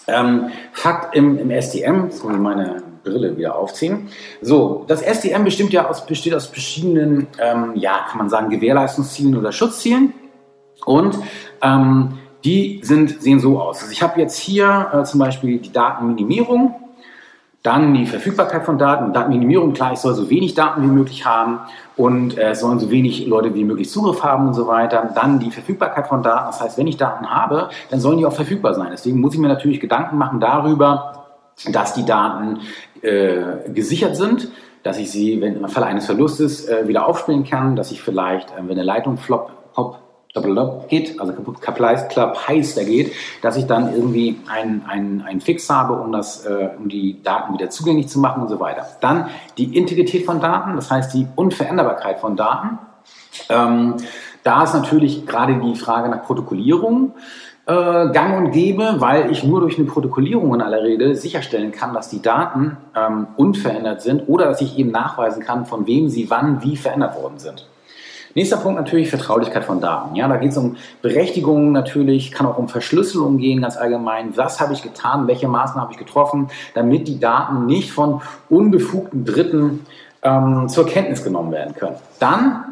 ähm, 0.07 0.47
Fakt 0.73 1.14
im, 1.14 1.38
im 1.38 1.50
SDM? 1.50 2.05
Jetzt 2.05 2.25
muss 2.25 2.33
ich 2.33 2.40
meine 2.40 2.83
Brille 3.05 3.37
wieder 3.37 3.57
aufziehen. 3.57 4.09
So, 4.40 4.85
das 4.87 5.02
SDM 5.02 5.45
bestimmt 5.45 5.73
ja 5.73 5.88
aus, 5.88 6.07
besteht 6.07 6.35
aus 6.35 6.47
verschiedenen, 6.47 7.26
ähm, 7.38 7.73
ja, 7.75 8.07
kann 8.09 8.19
man 8.19 8.29
sagen, 8.29 8.50
Gewährleistungszielen 8.50 9.37
oder 9.37 9.52
Schutzzielen. 9.52 10.14
Und 10.84 11.18
ähm, 11.62 12.18
die 12.44 12.80
sind, 12.82 13.22
sehen 13.22 13.40
so 13.40 13.60
aus. 13.60 13.80
Also 13.80 13.92
ich 13.92 14.02
habe 14.02 14.20
jetzt 14.20 14.38
hier 14.38 14.88
äh, 14.92 15.04
zum 15.04 15.20
Beispiel 15.20 15.58
die 15.58 15.72
Datenminimierung, 15.72 16.75
dann 17.62 17.92
die 17.92 18.06
Verfügbarkeit 18.06 18.64
von 18.64 18.78
Daten. 18.78 19.12
Datenminimierung, 19.12 19.75
klar, 19.75 19.92
ich 19.92 19.99
soll 19.99 20.14
so 20.14 20.30
wenig 20.30 20.54
Daten 20.54 20.82
wie 20.82 20.87
möglich 20.87 21.26
haben 21.26 21.60
und 21.96 22.38
äh, 22.38 22.52
es 22.52 22.60
sollen 22.60 22.78
so 22.78 22.90
wenig 22.90 23.26
Leute 23.26 23.54
wie 23.54 23.64
möglich 23.64 23.90
Zugriff 23.90 24.22
haben 24.22 24.49
und 24.49 24.54
so 24.54 24.66
weiter. 24.66 25.10
Dann 25.14 25.38
die 25.38 25.50
Verfügbarkeit 25.50 26.06
von 26.06 26.22
Daten. 26.22 26.46
Das 26.46 26.60
heißt, 26.62 26.78
wenn 26.78 26.87
ich 26.87 26.96
Daten 26.96 27.28
habe, 27.28 27.68
dann 27.90 28.00
sollen 28.00 28.16
die 28.16 28.25
auch 28.25 28.32
verfügbar 28.32 28.72
sein. 28.75 28.88
Deswegen 28.92 29.20
muss 29.20 29.34
ich 29.34 29.40
mir 29.40 29.49
natürlich 29.49 29.80
Gedanken 29.80 30.16
machen 30.16 30.40
darüber, 30.40 31.26
dass 31.70 31.92
die 31.92 32.06
Daten 32.06 32.60
äh, 33.02 33.68
gesichert 33.68 34.16
sind, 34.16 34.49
dass 34.82 34.96
ich 34.96 35.10
sie, 35.10 35.42
wenn 35.42 35.56
im 35.56 35.68
Falle 35.68 35.84
eines 35.84 36.06
Verlustes, 36.06 36.66
äh, 36.66 36.88
wieder 36.88 37.06
aufspielen 37.06 37.44
kann, 37.44 37.76
dass 37.76 37.90
ich 37.90 38.00
vielleicht, 38.00 38.50
äh, 38.52 38.60
wenn 38.62 38.70
eine 38.70 38.84
Leitung 38.84 39.18
flop, 39.18 39.50
pop, 39.75 39.99
geht, 40.88 41.20
also 41.20 41.32
Club 41.32 42.49
heißt, 42.49 42.87
geht, 42.87 43.12
dass 43.42 43.56
ich 43.56 43.66
dann 43.66 43.92
irgendwie 43.92 44.38
einen 44.49 45.22
ein 45.26 45.40
Fix 45.40 45.68
habe, 45.68 45.94
um, 45.94 46.12
das, 46.12 46.46
äh, 46.46 46.70
um 46.78 46.88
die 46.88 47.20
Daten 47.22 47.52
wieder 47.54 47.70
zugänglich 47.70 48.08
zu 48.08 48.20
machen 48.20 48.42
und 48.42 48.49
so 48.49 48.60
weiter. 48.60 48.87
Dann 49.00 49.28
die 49.58 49.76
Integrität 49.76 50.25
von 50.25 50.40
Daten, 50.40 50.76
das 50.76 50.90
heißt 50.90 51.12
die 51.14 51.26
Unveränderbarkeit 51.34 52.20
von 52.20 52.37
Daten. 52.37 52.78
Ähm, 53.49 53.96
da 54.44 54.64
ist 54.64 54.75
natürlich 54.75 55.26
gerade 55.26 55.58
die 55.58 55.75
Frage 55.75 56.08
nach 56.08 56.22
Protokollierung 56.22 57.14
äh, 57.66 57.72
gang 58.10 58.38
und 58.38 58.52
gäbe, 58.52 58.96
weil 58.99 59.30
ich 59.30 59.44
nur 59.44 59.60
durch 59.60 59.78
eine 59.78 59.87
Protokollierung 59.87 60.54
in 60.54 60.62
aller 60.62 60.82
Regel 60.82 61.14
sicherstellen 61.14 61.72
kann, 61.72 61.92
dass 61.92 62.08
die 62.08 62.22
Daten 62.22 62.76
ähm, 62.96 63.28
unverändert 63.37 64.02
sind 64.02 64.28
oder 64.28 64.46
dass 64.46 64.60
ich 64.60 64.78
eben 64.78 64.90
nachweisen 64.90 65.42
kann, 65.42 65.66
von 65.66 65.87
wem 65.87 66.08
sie 66.08 66.30
wann 66.30 66.62
wie 66.62 66.76
verändert 66.76 67.20
worden 67.20 67.38
sind. 67.38 67.66
Nächster 68.34 68.58
Punkt 68.58 68.78
natürlich 68.78 69.10
Vertraulichkeit 69.10 69.64
von 69.64 69.80
Daten. 69.80 70.14
Ja, 70.14 70.28
da 70.28 70.37
geht 70.37 70.50
es 70.52 70.56
um 70.56 70.76
Berechtigungen 71.02 71.72
natürlich, 71.72 72.30
kann 72.30 72.46
auch 72.46 72.58
um 72.58 72.68
Verschlüsselung 72.68 73.38
gehen, 73.38 73.62
ganz 73.62 73.76
allgemein. 73.76 74.37
Was 74.37 74.60
habe 74.60 74.72
ich 74.72 74.82
getan, 74.82 75.26
welche 75.26 75.49
Maßnahmen 75.49 75.82
habe 75.82 75.92
ich 75.92 75.99
getroffen, 75.99 76.49
damit 76.75 77.08
die 77.08 77.18
Daten 77.18 77.66
nicht 77.66 77.90
von 77.90 78.22
unbefugten 78.49 79.25
Dritten 79.25 79.87
ähm, 80.22 80.68
zur 80.68 80.87
Kenntnis 80.87 81.25
genommen 81.25 81.52
werden 81.52 81.75
können. 81.75 81.96
Dann 82.18 82.69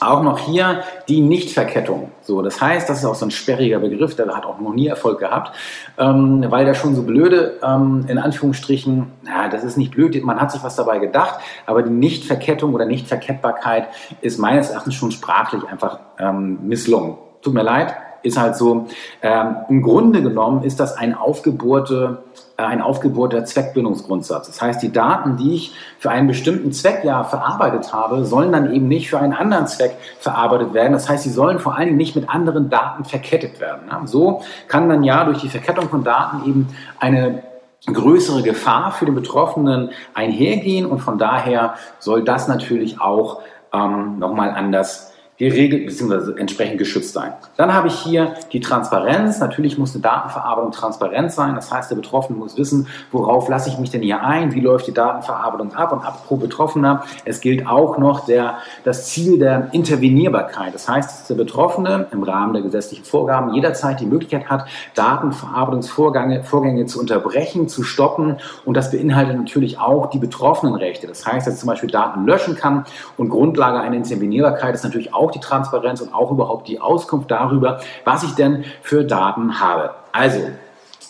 auch 0.00 0.22
noch 0.22 0.38
hier 0.38 0.82
die 1.08 1.20
Nichtverkettung. 1.20 2.10
So, 2.22 2.40
das 2.40 2.60
heißt, 2.60 2.88
das 2.88 2.98
ist 3.00 3.04
auch 3.04 3.14
so 3.14 3.26
ein 3.26 3.30
sperriger 3.30 3.78
Begriff, 3.78 4.16
der 4.16 4.34
hat 4.34 4.46
auch 4.46 4.58
noch 4.58 4.72
nie 4.72 4.86
Erfolg 4.86 5.18
gehabt, 5.18 5.54
ähm, 5.98 6.44
weil 6.48 6.64
der 6.64 6.74
schon 6.74 6.94
so 6.94 7.02
blöde, 7.02 7.58
ähm, 7.62 8.06
in 8.08 8.18
Anführungsstrichen, 8.18 9.12
ja, 9.26 9.48
das 9.48 9.62
ist 9.62 9.76
nicht 9.76 9.92
blöd, 9.92 10.22
man 10.24 10.40
hat 10.40 10.52
sich 10.52 10.62
was 10.64 10.76
dabei 10.76 10.98
gedacht, 10.98 11.38
aber 11.66 11.82
die 11.82 11.90
Nichtverkettung 11.90 12.72
oder 12.72 12.86
Nichtverkettbarkeit 12.86 13.88
ist 14.22 14.38
meines 14.38 14.70
Erachtens 14.70 14.94
schon 14.94 15.12
sprachlich 15.12 15.62
einfach 15.68 15.98
ähm, 16.18 16.66
misslungen. 16.66 17.18
Tut 17.42 17.52
mir 17.52 17.62
leid, 17.62 17.94
ist 18.24 18.38
halt 18.38 18.56
so. 18.56 18.86
Ähm, 19.22 19.56
Im 19.68 19.82
Grunde 19.82 20.22
genommen 20.22 20.64
ist 20.64 20.80
das 20.80 20.96
ein 20.96 21.14
aufgebohrte 21.14 22.22
äh, 22.56 22.62
ein 22.62 22.80
aufgebohrter 22.80 23.44
Zweckbindungsgrundsatz. 23.44 24.46
Das 24.46 24.62
heißt, 24.62 24.80
die 24.80 24.92
Daten, 24.92 25.36
die 25.36 25.54
ich 25.54 25.74
für 25.98 26.10
einen 26.10 26.28
bestimmten 26.28 26.72
Zweck 26.72 27.02
ja 27.02 27.24
verarbeitet 27.24 27.92
habe, 27.92 28.24
sollen 28.24 28.52
dann 28.52 28.72
eben 28.72 28.86
nicht 28.86 29.10
für 29.10 29.18
einen 29.18 29.32
anderen 29.32 29.66
Zweck 29.66 29.96
verarbeitet 30.20 30.72
werden. 30.72 30.92
Das 30.92 31.08
heißt, 31.08 31.24
sie 31.24 31.30
sollen 31.30 31.58
vor 31.58 31.76
allen 31.76 31.86
Dingen 31.86 31.96
nicht 31.96 32.14
mit 32.14 32.28
anderen 32.28 32.70
Daten 32.70 33.04
verkettet 33.04 33.58
werden. 33.60 33.88
So 34.06 34.42
kann 34.68 34.88
dann 34.88 35.02
ja 35.02 35.24
durch 35.24 35.38
die 35.38 35.48
Verkettung 35.48 35.88
von 35.88 36.04
Daten 36.04 36.48
eben 36.48 36.68
eine 37.00 37.42
größere 37.86 38.42
Gefahr 38.42 38.92
für 38.92 39.04
den 39.04 39.16
Betroffenen 39.16 39.90
einhergehen 40.14 40.86
und 40.86 41.00
von 41.00 41.18
daher 41.18 41.74
soll 41.98 42.22
das 42.22 42.46
natürlich 42.46 43.00
auch 43.00 43.40
ähm, 43.72 44.20
nochmal 44.20 44.50
anders 44.50 45.13
geregelt 45.36 45.86
bzw. 45.86 46.38
entsprechend 46.38 46.78
geschützt 46.78 47.12
sein. 47.12 47.32
Dann 47.56 47.74
habe 47.74 47.88
ich 47.88 47.94
hier 47.94 48.34
die 48.52 48.60
Transparenz. 48.60 49.40
Natürlich 49.40 49.78
muss 49.78 49.94
eine 49.94 50.02
Datenverarbeitung 50.02 50.72
transparent 50.72 51.32
sein. 51.32 51.54
Das 51.54 51.72
heißt, 51.72 51.90
der 51.90 51.96
Betroffene 51.96 52.38
muss 52.38 52.56
wissen, 52.56 52.86
worauf 53.10 53.48
lasse 53.48 53.68
ich 53.68 53.78
mich 53.78 53.90
denn 53.90 54.02
hier 54.02 54.22
ein, 54.22 54.54
wie 54.54 54.60
läuft 54.60 54.86
die 54.86 54.94
Datenverarbeitung 54.94 55.74
ab 55.74 55.92
und 55.92 56.04
ab 56.04 56.24
pro 56.26 56.36
Betroffener. 56.36 57.04
Es 57.24 57.40
gilt 57.40 57.66
auch 57.66 57.98
noch 57.98 58.26
der, 58.26 58.58
das 58.84 59.06
Ziel 59.06 59.38
der 59.38 59.68
Intervenierbarkeit. 59.72 60.74
Das 60.74 60.88
heißt, 60.88 61.10
dass 61.10 61.26
der 61.26 61.34
Betroffene 61.34 62.06
im 62.12 62.22
Rahmen 62.22 62.52
der 62.52 62.62
gesetzlichen 62.62 63.04
Vorgaben 63.04 63.54
jederzeit 63.54 64.00
die 64.00 64.06
Möglichkeit 64.06 64.48
hat, 64.48 64.66
Datenverarbeitungsvorgänge 64.94 66.44
Vorgänge 66.44 66.86
zu 66.86 67.00
unterbrechen, 67.00 67.68
zu 67.68 67.82
stoppen 67.82 68.36
und 68.64 68.76
das 68.76 68.90
beinhaltet 68.90 69.36
natürlich 69.36 69.78
auch 69.78 70.10
die 70.10 70.18
betroffenen 70.18 70.74
Rechte. 70.74 71.06
Das 71.06 71.26
heißt, 71.26 71.46
dass 71.46 71.58
zum 71.58 71.68
Beispiel 71.68 71.90
Daten 71.90 72.26
löschen 72.26 72.54
kann 72.54 72.84
und 73.16 73.28
Grundlage 73.28 73.80
einer 73.80 73.96
Intervenierbarkeit 73.96 74.74
ist 74.74 74.84
natürlich 74.84 75.12
auch 75.12 75.23
auch 75.24 75.30
die 75.30 75.40
Transparenz 75.40 76.00
und 76.00 76.12
auch 76.14 76.30
überhaupt 76.30 76.68
die 76.68 76.80
Auskunft 76.80 77.30
darüber, 77.30 77.80
was 78.04 78.22
ich 78.22 78.32
denn 78.32 78.64
für 78.82 79.04
Daten 79.04 79.60
habe. 79.60 79.94
Also, 80.12 80.40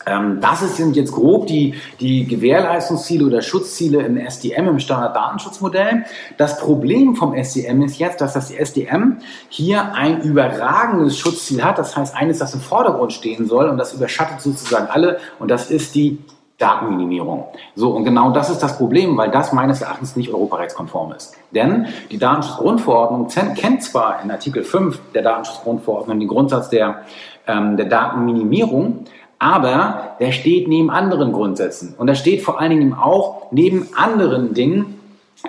ähm, 0.06 0.40
das 0.40 0.76
sind 0.76 0.96
jetzt 0.96 1.12
grob 1.12 1.46
die, 1.46 1.74
die 2.00 2.26
Gewährleistungsziele 2.26 3.24
oder 3.24 3.42
Schutzziele 3.42 4.02
im 4.02 4.16
SDM, 4.16 4.68
im 4.68 4.78
Standarddatenschutzmodell. 4.78 6.04
Das 6.36 6.58
Problem 6.58 7.16
vom 7.16 7.34
SDM 7.34 7.82
ist 7.82 7.98
jetzt, 7.98 8.20
dass 8.20 8.34
das 8.34 8.50
SDM 8.50 9.18
hier 9.48 9.94
ein 9.94 10.20
überragendes 10.22 11.18
Schutzziel 11.18 11.64
hat. 11.64 11.78
Das 11.78 11.96
heißt, 11.96 12.14
eines, 12.14 12.38
das 12.38 12.54
im 12.54 12.60
Vordergrund 12.60 13.12
stehen 13.12 13.46
soll 13.46 13.68
und 13.68 13.78
das 13.78 13.94
überschattet 13.94 14.40
sozusagen 14.40 14.88
alle 14.88 15.18
und 15.38 15.50
das 15.50 15.70
ist 15.70 15.94
die 15.94 16.18
Datenminimierung. 16.58 17.46
So, 17.74 17.90
und 17.90 18.04
genau 18.04 18.30
das 18.30 18.48
ist 18.48 18.62
das 18.62 18.78
Problem, 18.78 19.16
weil 19.16 19.30
das 19.30 19.52
meines 19.52 19.82
Erachtens 19.82 20.14
nicht 20.14 20.32
europarechtskonform 20.32 21.12
ist. 21.12 21.36
Denn 21.50 21.86
die 22.10 22.18
Datenschutzgrundverordnung 22.18 23.28
kennt 23.56 23.82
zwar 23.82 24.22
in 24.22 24.30
Artikel 24.30 24.62
5 24.62 25.00
der 25.14 25.22
Datenschutzgrundverordnung 25.22 26.20
den 26.20 26.28
Grundsatz 26.28 26.68
der, 26.68 27.02
ähm, 27.48 27.76
der 27.76 27.86
Datenminimierung, 27.86 29.04
aber 29.40 30.16
der 30.20 30.30
steht 30.30 30.68
neben 30.68 30.90
anderen 30.90 31.32
Grundsätzen. 31.32 31.94
Und 31.98 32.06
da 32.06 32.14
steht 32.14 32.42
vor 32.42 32.60
allen 32.60 32.70
Dingen 32.70 32.94
auch 32.94 33.48
neben 33.50 33.88
anderen 33.96 34.54
Dingen, 34.54 35.00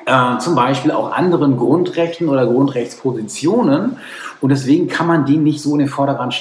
äh, 0.05 0.37
zum 0.39 0.55
Beispiel 0.55 0.91
auch 0.91 1.11
anderen 1.11 1.57
Grundrechten 1.57 2.29
oder 2.29 2.45
Grundrechtspositionen. 2.45 3.97
Und 4.41 4.49
deswegen 4.49 4.87
kann 4.87 5.07
man 5.07 5.25
die 5.25 5.37
nicht 5.37 5.61
so 5.61 5.73
in 5.73 5.79
den 5.79 5.87
Vordergrund, 5.87 6.35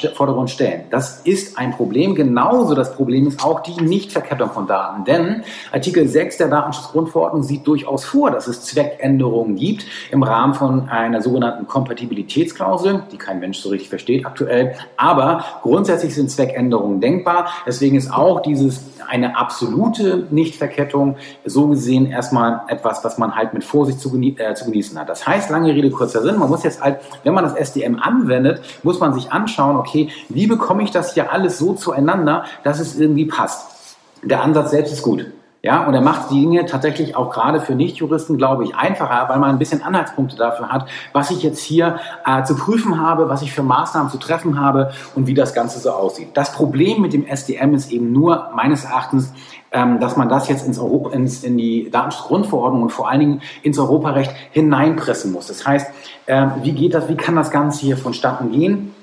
stellen. 0.50 0.82
Das 0.90 1.20
ist 1.20 1.56
ein 1.56 1.70
Problem. 1.70 2.14
Genauso 2.14 2.74
das 2.74 2.94
Problem 2.94 3.26
ist 3.26 3.42
auch 3.42 3.60
die 3.60 3.80
Nichtverkettung 3.80 4.50
von 4.50 4.66
Daten. 4.66 5.04
Denn 5.04 5.44
Artikel 5.72 6.06
6 6.06 6.36
der 6.38 6.48
Datenschutzgrundverordnung 6.48 7.42
sieht 7.42 7.66
durchaus 7.66 8.04
vor, 8.04 8.30
dass 8.30 8.46
es 8.46 8.62
Zweckänderungen 8.62 9.56
gibt 9.56 9.86
im 10.10 10.22
Rahmen 10.22 10.54
von 10.54 10.88
einer 10.88 11.22
sogenannten 11.22 11.66
Kompatibilitätsklausel, 11.66 13.04
die 13.12 13.16
kein 13.16 13.40
Mensch 13.40 13.58
so 13.58 13.70
richtig 13.70 13.88
versteht 13.88 14.26
aktuell. 14.26 14.74
Aber 14.96 15.44
grundsätzlich 15.62 16.14
sind 16.14 16.30
Zweckänderungen 16.30 17.00
denkbar. 17.00 17.46
Deswegen 17.66 17.96
ist 17.96 18.12
auch 18.12 18.42
dieses 18.42 18.84
eine 19.08 19.38
absolute 19.38 20.26
Nichtverkettung 20.30 21.16
so 21.44 21.68
gesehen 21.68 22.10
erstmal 22.10 22.62
etwas, 22.68 23.04
was 23.04 23.16
man 23.18 23.24
man 23.24 23.34
halt 23.44 23.54
mit 23.54 23.64
Vorsicht 23.64 24.00
zu, 24.00 24.10
genie 24.10 24.36
äh, 24.38 24.54
zu 24.54 24.64
genießen 24.64 24.98
hat. 24.98 25.08
Das 25.08 25.26
heißt, 25.26 25.50
lange 25.50 25.72
Rede, 25.72 25.90
kurzer 25.90 26.22
Sinn, 26.22 26.38
man 26.38 26.48
muss 26.48 26.62
jetzt 26.62 26.82
halt, 26.82 26.98
wenn 27.22 27.34
man 27.34 27.44
das 27.44 27.54
SDM 27.54 27.98
anwendet, 28.00 28.62
muss 28.82 29.00
man 29.00 29.14
sich 29.14 29.32
anschauen, 29.32 29.76
okay, 29.76 30.08
wie 30.28 30.46
bekomme 30.46 30.82
ich 30.82 30.90
das 30.90 31.14
hier 31.14 31.32
alles 31.32 31.58
so 31.58 31.74
zueinander, 31.74 32.44
dass 32.62 32.80
es 32.80 32.98
irgendwie 32.98 33.26
passt. 33.26 33.96
Der 34.22 34.42
Ansatz 34.42 34.70
selbst 34.70 34.92
ist 34.92 35.02
gut. 35.02 35.26
Ja, 35.64 35.86
und 35.86 35.94
er 35.94 36.02
macht 36.02 36.30
die 36.30 36.40
Dinge 36.42 36.66
tatsächlich 36.66 37.16
auch 37.16 37.30
gerade 37.30 37.58
für 37.58 37.74
Nichtjuristen, 37.74 38.36
glaube 38.36 38.64
ich, 38.64 38.76
einfacher, 38.76 39.30
weil 39.30 39.38
man 39.38 39.48
ein 39.48 39.58
bisschen 39.58 39.82
Anhaltspunkte 39.82 40.36
dafür 40.36 40.68
hat, 40.68 40.90
was 41.14 41.30
ich 41.30 41.42
jetzt 41.42 41.62
hier 41.62 41.98
äh, 42.26 42.44
zu 42.44 42.54
prüfen 42.54 43.00
habe, 43.00 43.30
was 43.30 43.40
ich 43.40 43.50
für 43.50 43.62
Maßnahmen 43.62 44.10
zu 44.10 44.18
treffen 44.18 44.60
habe 44.60 44.92
und 45.14 45.26
wie 45.26 45.32
das 45.32 45.54
Ganze 45.54 45.78
so 45.78 45.92
aussieht. 45.92 46.28
Das 46.34 46.52
Problem 46.52 47.00
mit 47.00 47.14
dem 47.14 47.24
SDM 47.26 47.72
ist 47.72 47.90
eben 47.90 48.12
nur 48.12 48.50
meines 48.54 48.84
Erachtens, 48.84 49.32
ähm, 49.72 50.00
dass 50.00 50.18
man 50.18 50.28
das 50.28 50.48
jetzt 50.48 50.66
ins 50.66 50.78
Europa, 50.78 51.14
ins, 51.14 51.42
in 51.42 51.56
die 51.56 51.88
Datenschutzgrundverordnung 51.90 52.82
und 52.82 52.90
vor 52.90 53.08
allen 53.08 53.20
Dingen 53.20 53.42
ins 53.62 53.78
Europarecht 53.78 54.34
hineinpressen 54.50 55.32
muss. 55.32 55.46
Das 55.46 55.66
heißt, 55.66 55.90
äh, 56.26 56.46
wie 56.60 56.72
geht 56.72 56.92
das, 56.92 57.08
wie 57.08 57.16
kann 57.16 57.36
das 57.36 57.50
Ganze 57.50 57.86
hier 57.86 57.96
vonstatten 57.96 58.52
gehen? 58.52 58.94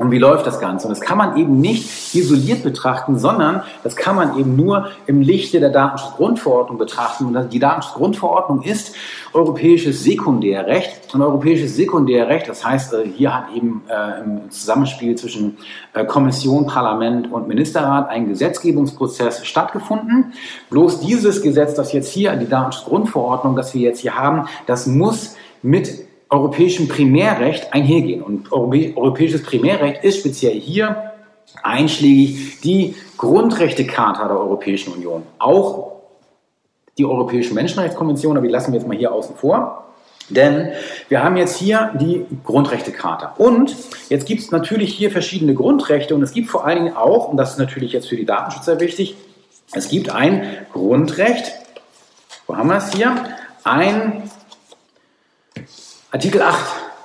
Und 0.00 0.12
wie 0.12 0.18
läuft 0.18 0.46
das 0.46 0.60
Ganze? 0.60 0.88
Und 0.88 0.96
das 0.96 1.02
kann 1.02 1.18
man 1.18 1.36
eben 1.36 1.60
nicht 1.60 2.14
isoliert 2.14 2.62
betrachten, 2.62 3.18
sondern 3.18 3.64
das 3.84 3.96
kann 3.96 4.16
man 4.16 4.38
eben 4.38 4.56
nur 4.56 4.88
im 5.04 5.20
Lichte 5.20 5.60
der 5.60 5.68
Datenschutzgrundverordnung 5.68 6.78
betrachten. 6.78 7.26
Und 7.26 7.52
die 7.52 7.58
Datenschutzgrundverordnung 7.58 8.62
ist 8.62 8.94
europäisches 9.34 10.02
Sekundärrecht. 10.02 11.14
Und 11.14 11.20
europäisches 11.20 11.76
Sekundärrecht, 11.76 12.48
das 12.48 12.64
heißt, 12.64 12.94
äh, 12.94 13.08
hier 13.14 13.36
hat 13.36 13.54
eben 13.54 13.82
äh, 13.88 14.22
im 14.22 14.50
Zusammenspiel 14.50 15.16
zwischen 15.16 15.58
äh, 15.92 16.06
Kommission, 16.06 16.66
Parlament 16.66 17.30
und 17.30 17.46
Ministerrat 17.46 18.08
ein 18.08 18.26
Gesetzgebungsprozess 18.26 19.44
stattgefunden. 19.44 20.32
Bloß 20.70 21.00
dieses 21.00 21.42
Gesetz, 21.42 21.74
das 21.74 21.92
jetzt 21.92 22.10
hier, 22.10 22.36
die 22.36 22.48
Datenschutzgrundverordnung, 22.48 23.54
das 23.54 23.74
wir 23.74 23.82
jetzt 23.82 24.00
hier 24.00 24.16
haben, 24.16 24.48
das 24.64 24.86
muss 24.86 25.36
mit 25.60 26.09
europäischem 26.30 26.88
Primärrecht 26.88 27.72
einhergehen. 27.74 28.22
Und 28.22 28.52
europäisches 28.52 29.42
Primärrecht 29.42 30.04
ist 30.04 30.20
speziell 30.20 30.58
hier 30.58 31.12
einschlägig 31.62 32.60
die 32.60 32.94
Grundrechtecharta 33.16 34.28
der 34.28 34.38
Europäischen 34.38 34.92
Union. 34.92 35.24
Auch 35.38 35.92
die 36.96 37.04
Europäische 37.04 37.54
Menschenrechtskonvention, 37.54 38.36
aber 38.36 38.46
die 38.46 38.52
lassen 38.52 38.72
wir 38.72 38.78
jetzt 38.78 38.88
mal 38.88 38.96
hier 38.96 39.12
außen 39.12 39.36
vor. 39.36 39.86
Denn 40.28 40.70
wir 41.08 41.24
haben 41.24 41.36
jetzt 41.36 41.56
hier 41.56 41.90
die 42.00 42.24
Grundrechtecharta. 42.44 43.34
Und 43.36 43.74
jetzt 44.08 44.26
gibt 44.26 44.42
es 44.42 44.52
natürlich 44.52 44.94
hier 44.94 45.10
verschiedene 45.10 45.54
Grundrechte 45.54 46.14
und 46.14 46.22
es 46.22 46.32
gibt 46.32 46.48
vor 46.48 46.64
allen 46.64 46.84
Dingen 46.84 46.96
auch, 46.96 47.28
und 47.28 47.36
das 47.36 47.52
ist 47.52 47.58
natürlich 47.58 47.92
jetzt 47.92 48.08
für 48.08 48.16
die 48.16 48.26
Datenschützer 48.26 48.78
wichtig, 48.78 49.16
es 49.72 49.88
gibt 49.88 50.10
ein 50.10 50.42
Grundrecht, 50.72 51.52
wo 52.46 52.56
haben 52.56 52.68
wir 52.68 52.76
es 52.76 52.92
hier? 52.92 53.24
Ein 53.64 54.30
Artikel 56.12 56.42
8, 56.42 56.58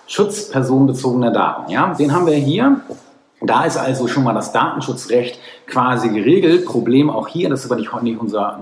Schutz 0.07 0.49
personenbezogener 0.49 1.29
Daten. 1.29 1.71
Ja, 1.71 1.93
den 1.93 2.11
haben 2.11 2.25
wir 2.25 2.33
hier. 2.33 2.81
Da 3.39 3.65
ist 3.65 3.77
also 3.77 4.07
schon 4.07 4.23
mal 4.23 4.33
das 4.33 4.51
Datenschutzrecht 4.51 5.37
quasi 5.67 6.09
geregelt. 6.09 6.65
Problem 6.65 7.11
auch 7.11 7.27
hier, 7.27 7.49
das 7.49 7.63
ist 7.63 7.71
aber 7.71 7.79
nicht, 7.79 8.19
unser, 8.19 8.61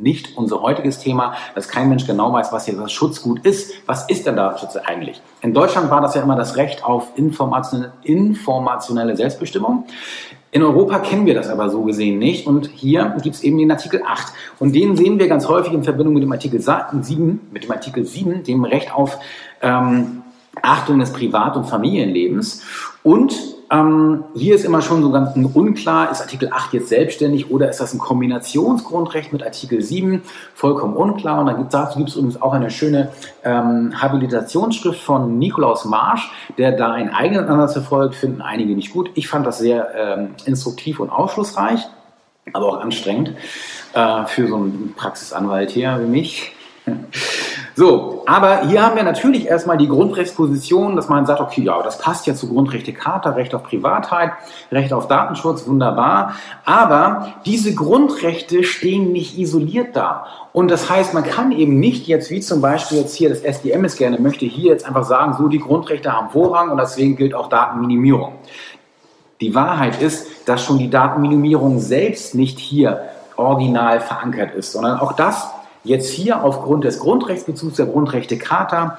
nicht 0.00 0.38
unser 0.38 0.62
heutiges 0.62 1.00
Thema, 1.00 1.34
dass 1.54 1.68
kein 1.68 1.90
Mensch 1.90 2.06
genau 2.06 2.32
weiß, 2.32 2.50
was 2.50 2.64
hier 2.64 2.76
das 2.76 2.92
Schutzgut 2.92 3.44
ist. 3.44 3.74
Was 3.84 4.08
ist 4.08 4.24
der 4.24 4.32
Datenschutz 4.32 4.76
eigentlich? 4.76 5.20
In 5.42 5.52
Deutschland 5.52 5.90
war 5.90 6.00
das 6.00 6.14
ja 6.14 6.22
immer 6.22 6.36
das 6.36 6.56
Recht 6.56 6.82
auf 6.82 7.08
informationelle 7.16 9.16
Selbstbestimmung. 9.16 9.84
In 10.54 10.62
Europa 10.62 11.00
kennen 11.00 11.26
wir 11.26 11.34
das 11.34 11.48
aber 11.48 11.68
so 11.68 11.82
gesehen 11.82 12.20
nicht. 12.20 12.46
Und 12.46 12.70
hier 12.72 13.16
gibt 13.20 13.34
es 13.34 13.42
eben 13.42 13.58
den 13.58 13.72
Artikel 13.72 14.02
8. 14.06 14.32
Und 14.60 14.72
den 14.72 14.96
sehen 14.96 15.18
wir 15.18 15.26
ganz 15.26 15.48
häufig 15.48 15.72
in 15.72 15.82
Verbindung 15.82 16.14
mit 16.14 16.22
dem 16.22 16.30
Artikel 16.30 16.60
7, 16.60 17.48
mit 17.50 17.64
dem 17.64 17.72
Artikel 17.72 18.04
7, 18.04 18.44
dem 18.44 18.62
Recht 18.62 18.94
auf 18.94 19.18
ähm, 19.62 20.22
Achtung 20.62 21.00
des 21.00 21.12
Privat- 21.12 21.56
und 21.56 21.64
Familienlebens. 21.64 22.62
Und 23.02 23.53
ähm, 23.70 24.24
hier 24.34 24.54
ist 24.54 24.64
immer 24.64 24.82
schon 24.82 25.02
so 25.02 25.10
ganz 25.10 25.36
unklar, 25.54 26.10
ist 26.10 26.20
Artikel 26.20 26.50
8 26.52 26.74
jetzt 26.74 26.88
selbstständig 26.88 27.50
oder 27.50 27.68
ist 27.68 27.80
das 27.80 27.94
ein 27.94 27.98
Kombinationsgrundrecht 27.98 29.32
mit 29.32 29.42
Artikel 29.42 29.80
7? 29.80 30.22
Vollkommen 30.54 30.96
unklar. 30.96 31.40
Und 31.40 31.46
dann 31.46 31.56
gibt, 31.58 31.74
dazu 31.74 31.98
gibt 31.98 32.10
es 32.10 32.16
übrigens 32.16 32.40
auch 32.40 32.52
eine 32.52 32.70
schöne 32.70 33.10
ähm, 33.42 34.00
Habilitationsschrift 34.00 35.00
von 35.00 35.38
Nikolaus 35.38 35.84
Marsch, 35.84 36.30
der 36.58 36.72
da 36.72 36.92
einen 36.92 37.10
eigenen 37.10 37.46
Ansatz 37.46 37.72
verfolgt, 37.72 38.14
finden 38.14 38.42
einige 38.42 38.74
nicht 38.74 38.92
gut. 38.92 39.10
Ich 39.14 39.28
fand 39.28 39.46
das 39.46 39.58
sehr 39.58 39.88
ähm, 39.96 40.30
instruktiv 40.44 41.00
und 41.00 41.10
aufschlussreich, 41.10 41.80
aber 42.52 42.66
auch 42.66 42.80
anstrengend 42.80 43.32
äh, 43.94 44.26
für 44.26 44.48
so 44.48 44.56
einen 44.56 44.94
Praxisanwalt 44.96 45.70
hier 45.70 45.98
wie 46.02 46.10
mich. 46.10 46.52
So, 47.76 48.22
aber 48.26 48.68
hier 48.68 48.84
haben 48.84 48.94
wir 48.94 49.02
natürlich 49.02 49.48
erstmal 49.48 49.76
die 49.76 49.88
Grundrechtsposition, 49.88 50.94
dass 50.94 51.08
man 51.08 51.26
sagt, 51.26 51.40
okay, 51.40 51.62
ja, 51.62 51.82
das 51.82 51.98
passt 51.98 52.24
ja 52.26 52.34
zur 52.34 52.50
Grundrechtecharta, 52.50 53.30
Recht 53.30 53.52
auf 53.52 53.64
Privatheit, 53.64 54.30
Recht 54.70 54.92
auf 54.92 55.08
Datenschutz, 55.08 55.66
wunderbar. 55.66 56.34
Aber 56.64 57.34
diese 57.46 57.74
Grundrechte 57.74 58.62
stehen 58.62 59.10
nicht 59.10 59.38
isoliert 59.38 59.96
da. 59.96 60.26
Und 60.52 60.70
das 60.70 60.88
heißt, 60.88 61.14
man 61.14 61.24
kann 61.24 61.50
eben 61.50 61.80
nicht 61.80 62.06
jetzt, 62.06 62.30
wie 62.30 62.40
zum 62.40 62.60
Beispiel 62.60 62.98
jetzt 62.98 63.16
hier 63.16 63.28
das 63.28 63.40
SDM 63.40 63.84
es 63.84 63.96
gerne 63.96 64.20
möchte, 64.20 64.44
hier 64.44 64.70
jetzt 64.70 64.86
einfach 64.86 65.04
sagen, 65.04 65.34
so 65.36 65.48
die 65.48 65.58
Grundrechte 65.58 66.12
haben 66.12 66.30
Vorrang 66.30 66.70
und 66.70 66.78
deswegen 66.78 67.16
gilt 67.16 67.34
auch 67.34 67.48
Datenminimierung. 67.48 68.34
Die 69.40 69.52
Wahrheit 69.52 70.00
ist, 70.00 70.48
dass 70.48 70.64
schon 70.64 70.78
die 70.78 70.90
Datenminimierung 70.90 71.80
selbst 71.80 72.36
nicht 72.36 72.60
hier 72.60 73.00
original 73.36 74.00
verankert 74.00 74.54
ist, 74.54 74.70
sondern 74.70 75.00
auch 75.00 75.12
das 75.12 75.50
jetzt 75.84 76.10
hier 76.10 76.42
aufgrund 76.42 76.84
des 76.84 76.98
Grundrechtsbezugs 76.98 77.76
der 77.76 77.86
Grundrechtecharta 77.86 78.98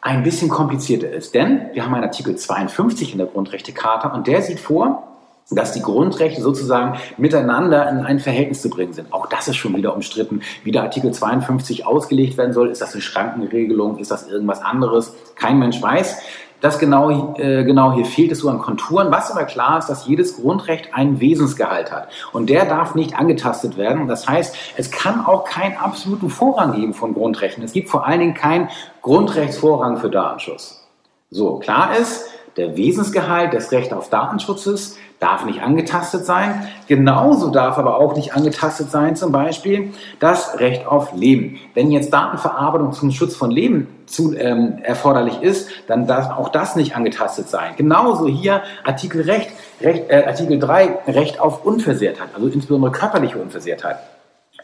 ein 0.00 0.22
bisschen 0.22 0.48
komplizierter 0.48 1.10
ist. 1.10 1.34
Denn 1.34 1.62
wir 1.72 1.84
haben 1.84 1.94
einen 1.94 2.04
Artikel 2.04 2.36
52 2.36 3.12
in 3.12 3.18
der 3.18 3.26
Grundrechtecharta 3.26 4.08
und 4.10 4.26
der 4.26 4.42
sieht 4.42 4.60
vor, 4.60 5.02
dass 5.50 5.72
die 5.72 5.82
Grundrechte 5.82 6.42
sozusagen 6.42 6.98
miteinander 7.18 7.88
in 7.88 7.98
ein 7.98 8.18
Verhältnis 8.18 8.62
zu 8.62 8.70
bringen 8.70 8.92
sind. 8.92 9.12
Auch 9.12 9.26
das 9.26 9.46
ist 9.46 9.56
schon 9.56 9.76
wieder 9.76 9.94
umstritten, 9.94 10.42
wie 10.64 10.72
der 10.72 10.82
Artikel 10.82 11.12
52 11.12 11.86
ausgelegt 11.86 12.36
werden 12.36 12.52
soll. 12.52 12.70
Ist 12.70 12.82
das 12.82 12.94
eine 12.94 13.02
Schrankenregelung? 13.02 13.98
Ist 13.98 14.10
das 14.10 14.28
irgendwas 14.28 14.60
anderes? 14.60 15.14
Kein 15.36 15.58
Mensch 15.58 15.80
weiß. 15.80 16.18
Das 16.60 16.78
genau, 16.78 17.34
äh, 17.36 17.64
genau 17.64 17.92
hier 17.92 18.06
fehlt 18.06 18.32
es 18.32 18.40
so 18.40 18.48
an 18.48 18.58
Konturen. 18.58 19.10
Was 19.10 19.30
aber 19.30 19.44
klar 19.44 19.78
ist, 19.78 19.88
dass 19.88 20.06
jedes 20.06 20.36
Grundrecht 20.36 20.94
einen 20.94 21.20
Wesensgehalt 21.20 21.92
hat. 21.92 22.08
Und 22.32 22.48
der 22.48 22.64
darf 22.64 22.94
nicht 22.94 23.18
angetastet 23.18 23.76
werden. 23.76 24.08
Das 24.08 24.26
heißt, 24.26 24.56
es 24.76 24.90
kann 24.90 25.24
auch 25.24 25.44
keinen 25.44 25.76
absoluten 25.76 26.30
Vorrang 26.30 26.72
geben 26.72 26.94
von 26.94 27.14
Grundrechten. 27.14 27.62
Es 27.62 27.72
gibt 27.72 27.90
vor 27.90 28.06
allen 28.06 28.20
Dingen 28.20 28.34
keinen 28.34 28.68
Grundrechtsvorrang 29.02 29.98
für 29.98 30.10
Datenschutz. 30.10 30.86
So, 31.30 31.58
klar 31.58 31.96
ist, 31.96 32.30
der 32.56 32.76
Wesensgehalt 32.76 33.52
des 33.52 33.70
Rechts 33.72 33.92
auf 33.92 34.08
Datenschutzes 34.08 34.96
darf 35.20 35.44
nicht 35.44 35.62
angetastet 35.62 36.24
sein. 36.24 36.68
Genauso 36.86 37.50
darf 37.50 37.78
aber 37.78 37.98
auch 37.98 38.16
nicht 38.16 38.34
angetastet 38.34 38.90
sein 38.90 39.16
zum 39.16 39.32
Beispiel 39.32 39.92
das 40.20 40.58
Recht 40.58 40.86
auf 40.86 41.12
Leben. 41.14 41.58
Wenn 41.74 41.90
jetzt 41.90 42.12
Datenverarbeitung 42.12 42.92
zum 42.92 43.10
Schutz 43.10 43.34
von 43.34 43.50
Leben 43.50 43.88
zu, 44.06 44.34
ähm, 44.34 44.78
erforderlich 44.82 45.42
ist, 45.42 45.68
dann 45.86 46.06
darf 46.06 46.30
auch 46.30 46.50
das 46.50 46.76
nicht 46.76 46.96
angetastet 46.96 47.48
sein. 47.48 47.74
Genauso 47.76 48.26
hier 48.26 48.62
Artikel, 48.84 49.22
Recht, 49.22 49.50
Recht, 49.80 50.10
äh, 50.10 50.24
Artikel 50.26 50.58
3 50.58 50.98
Recht 51.08 51.40
auf 51.40 51.64
Unversehrtheit, 51.64 52.28
also 52.34 52.48
insbesondere 52.48 52.92
körperliche 52.92 53.38
Unversehrtheit. 53.38 53.96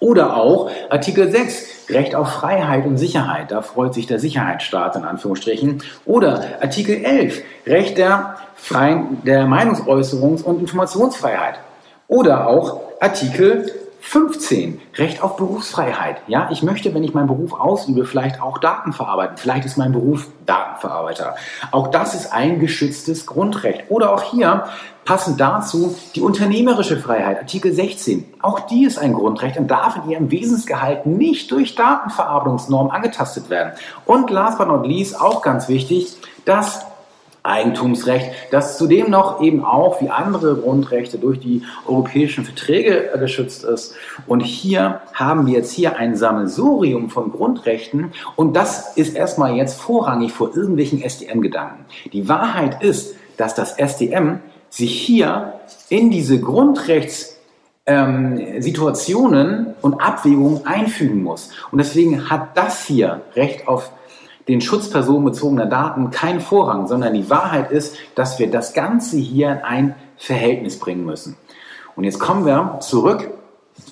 Oder 0.03 0.37
auch 0.37 0.69
Artikel 0.91 1.31
6, 1.31 1.91
Recht 1.91 2.17
auf 2.17 2.29
Freiheit 2.29 2.87
und 2.87 2.99
Sicherheit. 2.99 3.53
Da 3.53 3.63
freut 3.63 3.95
sich 3.95 4.09
der 4.09 4.19
Sicherheitsstaat 4.19 4.97
in 4.97 5.05
Anführungsstrichen. 5.05 5.81
Oder 6.05 6.45
Artikel 6.61 7.05
11, 7.05 7.41
Recht 7.69 7.99
der, 7.99 8.35
freien, 8.57 9.23
der 9.25 9.47
Meinungsäußerungs- 9.47 10.43
und 10.43 10.59
Informationsfreiheit. 10.59 11.61
Oder 12.09 12.49
auch 12.49 12.81
Artikel 12.99 13.71
15, 14.01 14.81
Recht 14.97 15.23
auf 15.23 15.37
Berufsfreiheit. 15.37 16.17
Ja, 16.27 16.49
ich 16.51 16.65
möchte, 16.65 16.93
wenn 16.93 17.05
ich 17.05 17.15
meinen 17.15 17.29
Beruf 17.29 17.53
ausübe, 17.53 18.05
vielleicht 18.05 18.43
auch 18.43 18.59
Daten 18.59 18.93
verarbeiten. 18.93 19.37
Vielleicht 19.37 19.65
ist 19.65 19.77
mein 19.77 19.93
Beruf 19.93 20.27
Datenverarbeiter. 20.45 21.37
Auch 21.71 21.87
das 21.87 22.17
ist 22.17 22.33
ein 22.33 22.59
geschütztes 22.59 23.27
Grundrecht. 23.27 23.85
Oder 23.89 24.13
auch 24.13 24.23
hier 24.25 24.65
passend 25.05 25.41
dazu 25.41 25.95
die 26.15 26.21
unternehmerische 26.21 26.97
Freiheit, 26.97 27.39
Artikel 27.39 27.73
16. 27.73 28.25
Auch 28.41 28.61
die 28.61 28.85
ist 28.85 28.99
ein 28.99 29.13
Grundrecht 29.13 29.59
und 29.59 29.71
darf 29.71 29.97
in 29.97 30.11
ihrem 30.11 30.31
Wesensgehalt 30.31 31.07
nicht 31.07 31.51
durch 31.51 31.75
Datenverarbeitungsnormen 31.75 32.93
angetastet 32.93 33.51
werden. 33.51 33.73
Und 34.05 34.31
last 34.31 34.59
but 34.59 34.69
not 34.69 34.87
least, 34.87 35.21
auch 35.21 35.43
ganz 35.43 35.69
wichtig, 35.69 36.17
das 36.45 36.87
Eigentumsrecht, 37.45 38.31
das 38.53 38.79
zudem 38.79 39.11
noch 39.11 39.41
eben 39.41 39.65
auch 39.65 40.01
wie 40.01 40.11
andere 40.11 40.55
Grundrechte 40.55 41.19
durch 41.19 41.41
die 41.41 41.63
europäischen 41.89 42.45
Verträge 42.45 43.11
geschützt 43.19 43.65
ist. 43.65 43.97
Und 44.29 44.41
hier 44.41 45.01
haben 45.13 45.47
wir 45.47 45.55
jetzt 45.55 45.73
hier 45.73 45.97
ein 45.97 46.17
Sammelsurium 46.17 47.11
von 47.11 47.33
Grundrechten 47.33 48.13
und 48.37 48.55
das 48.55 48.97
ist 48.97 49.17
erstmal 49.17 49.57
jetzt 49.57 49.81
vorrangig 49.81 50.33
vor 50.33 50.55
irgendwelchen 50.55 51.03
SDM-Gedanken. 51.03 51.85
Die 52.13 52.29
Wahrheit 52.29 52.81
ist, 52.83 53.17
dass 53.39 53.57
das 53.57 53.77
SDM 53.77 54.39
sich 54.73 54.99
hier 55.01 55.61
in 55.91 56.11
diese 56.11 56.41
Grundrechts 56.41 57.37
ähm, 57.85 58.41
und 59.83 60.01
Abwägungen 60.01 60.67
einfügen 60.67 61.23
muss. 61.23 61.51
Und 61.71 61.79
deswegen 61.79 62.31
hat 62.31 62.57
das 62.57 62.85
hier 62.85 63.21
Recht 63.37 63.69
auf 63.69 63.91
den 64.49 64.61
Schutz 64.61 64.89
personenbezogener 64.91 65.67
Daten 65.67 66.11
keinen 66.11 66.41
Vorrang, 66.41 66.89
sondern 66.89 67.15
die 67.15 67.29
Wahrheit 67.29 67.71
ist, 67.71 67.97
dass 68.15 68.39
wir 68.39 68.51
das 68.51 68.73
Ganze 68.73 69.19
hier 69.19 69.53
in 69.53 69.59
ein 69.59 69.95
Verhältnis 70.17 70.79
bringen 70.79 71.05
müssen. 71.05 71.37
Und 71.95 72.05
jetzt 72.05 72.19
kommen 72.19 72.47
wir 72.47 72.79
zurück 72.81 73.31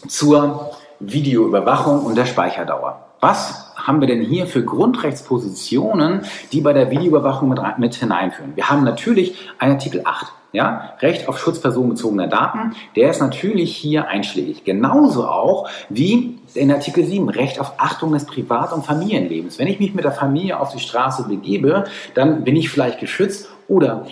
zur 0.08 0.70
Videoüberwachung 0.98 2.00
und 2.00 2.16
der 2.16 2.26
Speicherdauer. 2.26 3.06
Was 3.20 3.69
haben 3.86 4.00
wir 4.00 4.08
denn 4.08 4.22
hier 4.22 4.46
für 4.46 4.64
Grundrechtspositionen, 4.64 6.22
die 6.52 6.60
bei 6.60 6.72
der 6.72 6.90
Videoüberwachung 6.90 7.48
mit, 7.48 7.60
mit 7.78 7.94
hineinführen? 7.94 8.56
Wir 8.56 8.68
haben 8.68 8.84
natürlich 8.84 9.36
einen 9.58 9.72
Artikel 9.72 10.02
8. 10.04 10.32
Ja, 10.52 10.94
Recht 11.00 11.28
auf 11.28 11.38
Schutz 11.38 11.60
personenbezogener 11.60 12.26
Daten, 12.26 12.74
der 12.96 13.10
ist 13.10 13.20
natürlich 13.20 13.76
hier 13.76 14.08
einschlägig. 14.08 14.64
Genauso 14.64 15.28
auch 15.28 15.68
wie 15.88 16.40
in 16.54 16.72
Artikel 16.72 17.04
7 17.04 17.28
Recht 17.28 17.60
auf 17.60 17.74
Achtung 17.78 18.12
des 18.12 18.24
Privat- 18.26 18.72
und 18.72 18.84
Familienlebens. 18.84 19.60
Wenn 19.60 19.68
ich 19.68 19.78
mich 19.78 19.94
mit 19.94 20.02
der 20.02 20.10
Familie 20.10 20.58
auf 20.58 20.72
die 20.72 20.80
Straße 20.80 21.28
begebe, 21.28 21.84
dann 22.14 22.42
bin 22.42 22.56
ich 22.56 22.68
vielleicht 22.68 22.98
geschützt 22.98 23.48
oder 23.68 24.06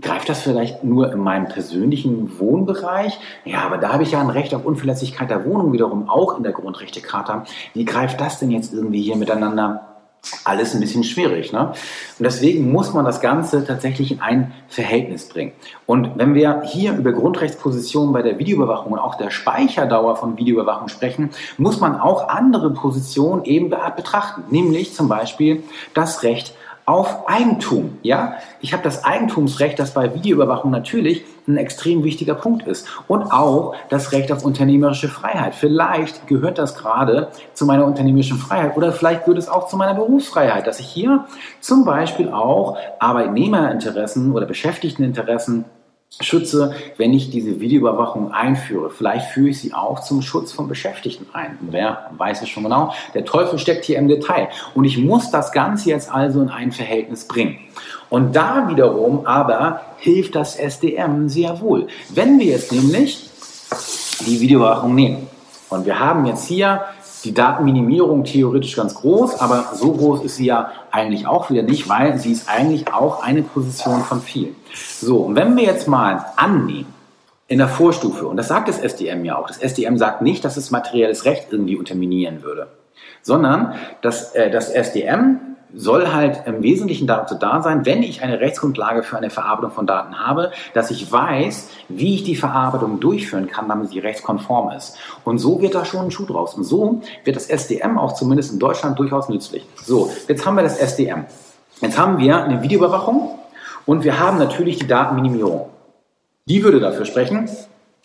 Greift 0.00 0.28
das 0.28 0.42
vielleicht 0.42 0.82
nur 0.82 1.12
in 1.12 1.20
meinem 1.20 1.46
persönlichen 1.46 2.38
Wohnbereich? 2.40 3.18
Ja, 3.44 3.60
aber 3.60 3.78
da 3.78 3.92
habe 3.92 4.02
ich 4.02 4.10
ja 4.10 4.20
ein 4.20 4.30
Recht 4.30 4.52
auf 4.52 4.64
Unverletzlichkeit 4.64 5.30
der 5.30 5.44
Wohnung 5.44 5.72
wiederum 5.72 6.08
auch 6.08 6.36
in 6.36 6.42
der 6.42 6.52
Grundrechtecharta. 6.52 7.44
Wie 7.74 7.84
greift 7.84 8.20
das 8.20 8.40
denn 8.40 8.50
jetzt 8.50 8.74
irgendwie 8.74 9.02
hier 9.02 9.16
miteinander? 9.16 9.88
Alles 10.44 10.74
ein 10.74 10.80
bisschen 10.80 11.04
schwierig. 11.04 11.52
Ne? 11.52 11.68
Und 11.68 12.24
deswegen 12.24 12.72
muss 12.72 12.92
man 12.92 13.04
das 13.04 13.20
Ganze 13.20 13.64
tatsächlich 13.64 14.10
in 14.10 14.20
ein 14.20 14.52
Verhältnis 14.68 15.28
bringen. 15.28 15.52
Und 15.86 16.16
wenn 16.16 16.34
wir 16.34 16.62
hier 16.64 16.94
über 16.94 17.12
Grundrechtspositionen 17.12 18.12
bei 18.12 18.22
der 18.22 18.38
Videoüberwachung 18.38 18.92
und 18.92 18.98
auch 18.98 19.16
der 19.16 19.30
Speicherdauer 19.30 20.16
von 20.16 20.38
Videoüberwachung 20.38 20.88
sprechen, 20.88 21.30
muss 21.56 21.78
man 21.78 22.00
auch 22.00 22.28
andere 22.28 22.70
Positionen 22.72 23.44
eben 23.44 23.70
betrachten. 23.70 24.44
Nämlich 24.50 24.94
zum 24.94 25.08
Beispiel 25.08 25.62
das 25.92 26.22
Recht 26.22 26.54
auf 26.86 27.28
Eigentum. 27.28 27.98
Ja, 28.02 28.34
ich 28.60 28.72
habe 28.72 28.82
das 28.82 29.04
Eigentumsrecht, 29.04 29.78
das 29.78 29.94
bei 29.94 30.14
Videoüberwachung 30.14 30.70
natürlich 30.70 31.24
ein 31.48 31.56
extrem 31.56 32.04
wichtiger 32.04 32.34
Punkt 32.34 32.66
ist. 32.66 32.86
Und 33.08 33.22
auch 33.30 33.74
das 33.88 34.12
Recht 34.12 34.30
auf 34.32 34.44
unternehmerische 34.44 35.08
Freiheit. 35.08 35.54
Vielleicht 35.54 36.26
gehört 36.26 36.58
das 36.58 36.74
gerade 36.74 37.28
zu 37.54 37.64
meiner 37.66 37.86
unternehmerischen 37.86 38.38
Freiheit 38.38 38.76
oder 38.76 38.92
vielleicht 38.92 39.24
gehört 39.24 39.38
es 39.38 39.48
auch 39.48 39.68
zu 39.68 39.76
meiner 39.76 39.94
Berufsfreiheit, 39.94 40.66
dass 40.66 40.80
ich 40.80 40.86
hier 40.86 41.24
zum 41.60 41.84
Beispiel 41.84 42.28
auch 42.30 42.76
Arbeitnehmerinteressen 42.98 44.32
oder 44.32 44.46
Beschäftigteninteressen 44.46 45.64
schütze, 46.20 46.74
wenn 46.96 47.12
ich 47.12 47.30
diese 47.30 47.60
Videoüberwachung 47.60 48.32
einführe. 48.32 48.90
Vielleicht 48.90 49.30
führe 49.30 49.48
ich 49.48 49.60
sie 49.60 49.74
auch 49.74 50.00
zum 50.00 50.22
Schutz 50.22 50.52
von 50.52 50.68
Beschäftigten 50.68 51.26
ein. 51.32 51.58
wer 51.60 52.10
weiß 52.16 52.42
es 52.42 52.48
schon 52.48 52.62
genau? 52.62 52.94
Der 53.14 53.24
Teufel 53.24 53.58
steckt 53.58 53.84
hier 53.84 53.98
im 53.98 54.08
Detail. 54.08 54.48
Und 54.74 54.84
ich 54.84 54.98
muss 54.98 55.30
das 55.30 55.52
Ganze 55.52 55.90
jetzt 55.90 56.12
also 56.12 56.40
in 56.40 56.48
ein 56.48 56.72
Verhältnis 56.72 57.26
bringen. 57.26 57.58
Und 58.10 58.36
da 58.36 58.68
wiederum 58.68 59.26
aber 59.26 59.80
hilft 59.98 60.34
das 60.34 60.56
SDM 60.56 61.28
sehr 61.28 61.60
wohl. 61.60 61.88
Wenn 62.10 62.38
wir 62.38 62.46
jetzt 62.46 62.70
nämlich 62.72 63.30
die 64.26 64.40
Videoüberwachung 64.40 64.94
nehmen 64.94 65.26
und 65.70 65.86
wir 65.86 65.98
haben 65.98 66.26
jetzt 66.26 66.46
hier 66.46 66.82
die 67.24 67.32
Datenminimierung 67.32 68.24
theoretisch 68.24 68.76
ganz 68.76 68.94
groß, 68.94 69.40
aber 69.40 69.72
so 69.74 69.92
groß 69.92 70.24
ist 70.24 70.36
sie 70.36 70.46
ja 70.46 70.70
eigentlich 70.90 71.26
auch 71.26 71.50
wieder 71.50 71.62
nicht, 71.62 71.88
weil 71.88 72.18
sie 72.18 72.32
ist 72.32 72.48
eigentlich 72.48 72.92
auch 72.92 73.22
eine 73.22 73.42
Position 73.42 74.02
von 74.02 74.20
vielen. 74.20 74.54
So, 75.00 75.18
und 75.18 75.34
wenn 75.34 75.56
wir 75.56 75.64
jetzt 75.64 75.88
mal 75.88 76.24
annehmen, 76.36 76.92
in 77.46 77.58
der 77.58 77.68
Vorstufe, 77.68 78.26
und 78.26 78.36
das 78.36 78.48
sagt 78.48 78.68
das 78.68 78.78
SDM 78.78 79.24
ja 79.24 79.36
auch, 79.36 79.46
das 79.46 79.58
SDM 79.58 79.98
sagt 79.98 80.22
nicht, 80.22 80.44
dass 80.44 80.56
es 80.56 80.70
materielles 80.70 81.24
Recht 81.24 81.48
irgendwie 81.50 81.76
unterminieren 81.76 82.42
würde, 82.42 82.68
sondern 83.22 83.74
dass 84.00 84.34
äh, 84.34 84.50
das 84.50 84.70
SDM 84.70 85.53
soll 85.76 86.12
halt 86.12 86.42
im 86.46 86.62
Wesentlichen 86.62 87.06
dazu 87.06 87.34
da 87.34 87.62
sein, 87.62 87.84
wenn 87.84 88.02
ich 88.02 88.22
eine 88.22 88.40
Rechtsgrundlage 88.40 89.02
für 89.02 89.16
eine 89.16 89.30
Verarbeitung 89.30 89.72
von 89.72 89.86
Daten 89.86 90.18
habe, 90.18 90.52
dass 90.72 90.90
ich 90.90 91.10
weiß, 91.10 91.70
wie 91.88 92.14
ich 92.14 92.24
die 92.24 92.36
Verarbeitung 92.36 93.00
durchführen 93.00 93.48
kann, 93.48 93.68
damit 93.68 93.90
sie 93.90 93.98
rechtskonform 93.98 94.70
ist. 94.70 94.96
Und 95.24 95.38
so 95.38 95.60
wird 95.60 95.74
da 95.74 95.84
schon 95.84 96.06
ein 96.06 96.10
Schuh 96.10 96.26
draus. 96.26 96.54
Und 96.54 96.64
so 96.64 97.02
wird 97.24 97.36
das 97.36 97.46
SDM 97.46 97.98
auch 97.98 98.12
zumindest 98.14 98.52
in 98.52 98.58
Deutschland 98.58 98.98
durchaus 98.98 99.28
nützlich. 99.28 99.66
So, 99.76 100.10
jetzt 100.28 100.46
haben 100.46 100.56
wir 100.56 100.62
das 100.62 100.78
SDM. 100.78 101.24
Jetzt 101.80 101.98
haben 101.98 102.18
wir 102.18 102.42
eine 102.42 102.62
Videoüberwachung 102.62 103.38
und 103.86 104.04
wir 104.04 104.18
haben 104.18 104.38
natürlich 104.38 104.78
die 104.78 104.86
Datenminimierung. 104.86 105.68
Die 106.46 106.62
würde 106.62 106.80
dafür 106.80 107.04
sprechen, 107.04 107.48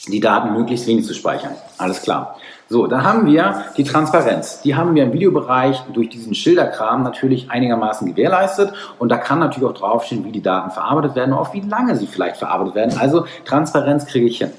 die 0.07 0.19
Daten 0.19 0.53
möglichst 0.53 0.87
wenig 0.87 1.05
zu 1.05 1.13
speichern. 1.13 1.55
Alles 1.77 2.01
klar. 2.01 2.37
So, 2.71 2.85
dann 2.85 3.03
haben 3.03 3.25
wir 3.25 3.65
die 3.77 3.83
Transparenz. 3.83 4.61
Die 4.61 4.75
haben 4.75 4.93
wir 4.93 5.03
im 5.03 5.11
Videobereich 5.11 5.81
durch 5.91 6.09
diesen 6.09 6.35
Schilderkram 6.35 7.01
natürlich 7.01 7.49
einigermaßen 7.49 8.07
gewährleistet. 8.07 8.73
Und 8.99 9.09
da 9.09 9.17
kann 9.17 9.39
natürlich 9.39 9.67
auch 9.67 9.73
draufstehen, 9.73 10.23
wie 10.23 10.31
die 10.31 10.43
Daten 10.43 10.69
verarbeitet 10.69 11.15
werden 11.15 11.33
und 11.33 11.39
auch 11.39 11.51
wie 11.51 11.61
lange 11.61 11.95
sie 11.95 12.05
vielleicht 12.05 12.37
verarbeitet 12.37 12.75
werden. 12.75 12.99
Also 12.99 13.25
Transparenz 13.43 14.05
kriege 14.05 14.27
ich 14.27 14.37
hin. 14.37 14.51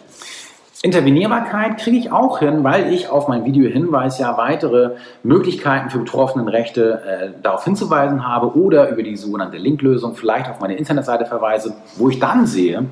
Intervenierbarkeit 0.82 1.78
kriege 1.78 1.98
ich 1.98 2.10
auch 2.10 2.40
hin, 2.40 2.64
weil 2.64 2.92
ich 2.92 3.10
auf 3.10 3.28
mein 3.28 3.44
Videohinweis 3.44 4.18
ja 4.18 4.36
weitere 4.36 4.96
Möglichkeiten 5.22 5.90
für 5.90 5.98
Betroffenenrechte 5.98 7.02
äh, 7.06 7.42
darauf 7.42 7.64
hinzuweisen 7.64 8.26
habe 8.26 8.58
oder 8.58 8.88
über 8.88 9.04
die 9.04 9.16
sogenannte 9.16 9.58
Linklösung 9.58 10.16
vielleicht 10.16 10.50
auf 10.50 10.58
meine 10.58 10.76
Internetseite 10.76 11.26
verweise, 11.26 11.74
wo 11.96 12.08
ich 12.08 12.18
dann 12.18 12.46
sehe, 12.46 12.86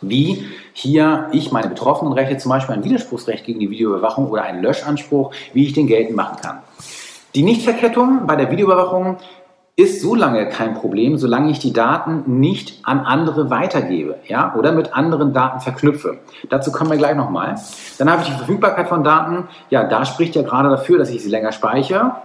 wie 0.00 0.44
hier 0.74 1.28
ich 1.32 1.52
meine 1.52 1.68
betroffenen 1.68 2.12
Rechte, 2.12 2.36
zum 2.36 2.50
Beispiel 2.50 2.74
ein 2.74 2.84
Widerspruchsrecht 2.84 3.46
gegen 3.46 3.60
die 3.60 3.70
Videoüberwachung 3.70 4.28
oder 4.28 4.42
einen 4.42 4.62
Löschanspruch, 4.62 5.32
wie 5.54 5.64
ich 5.64 5.72
den 5.72 5.86
geltend 5.86 6.16
machen 6.16 6.36
kann. 6.42 6.58
Die 7.34 7.42
Nichtverkettung 7.42 8.26
bei 8.26 8.36
der 8.36 8.50
Videoüberwachung 8.50 9.16
ist 9.76 10.02
so 10.02 10.14
lange 10.14 10.48
kein 10.48 10.74
Problem, 10.74 11.16
solange 11.16 11.50
ich 11.50 11.58
die 11.58 11.72
Daten 11.72 12.38
nicht 12.38 12.80
an 12.84 13.00
andere 13.00 13.50
weitergebe, 13.50 14.16
ja, 14.26 14.54
oder 14.56 14.72
mit 14.72 14.94
anderen 14.94 15.32
Daten 15.32 15.60
verknüpfe. 15.60 16.18
Dazu 16.48 16.70
kommen 16.70 16.90
wir 16.90 16.96
gleich 16.96 17.16
nochmal. 17.16 17.56
Dann 17.98 18.10
habe 18.10 18.22
ich 18.22 18.28
die 18.28 18.36
Verfügbarkeit 18.36 18.88
von 18.88 19.02
Daten. 19.02 19.48
Ja, 19.70 19.84
da 19.84 20.04
spricht 20.04 20.36
ja 20.36 20.42
gerade 20.42 20.68
dafür, 20.68 20.98
dass 20.98 21.10
ich 21.10 21.22
sie 21.22 21.30
länger 21.30 21.50
speichere. 21.50 22.16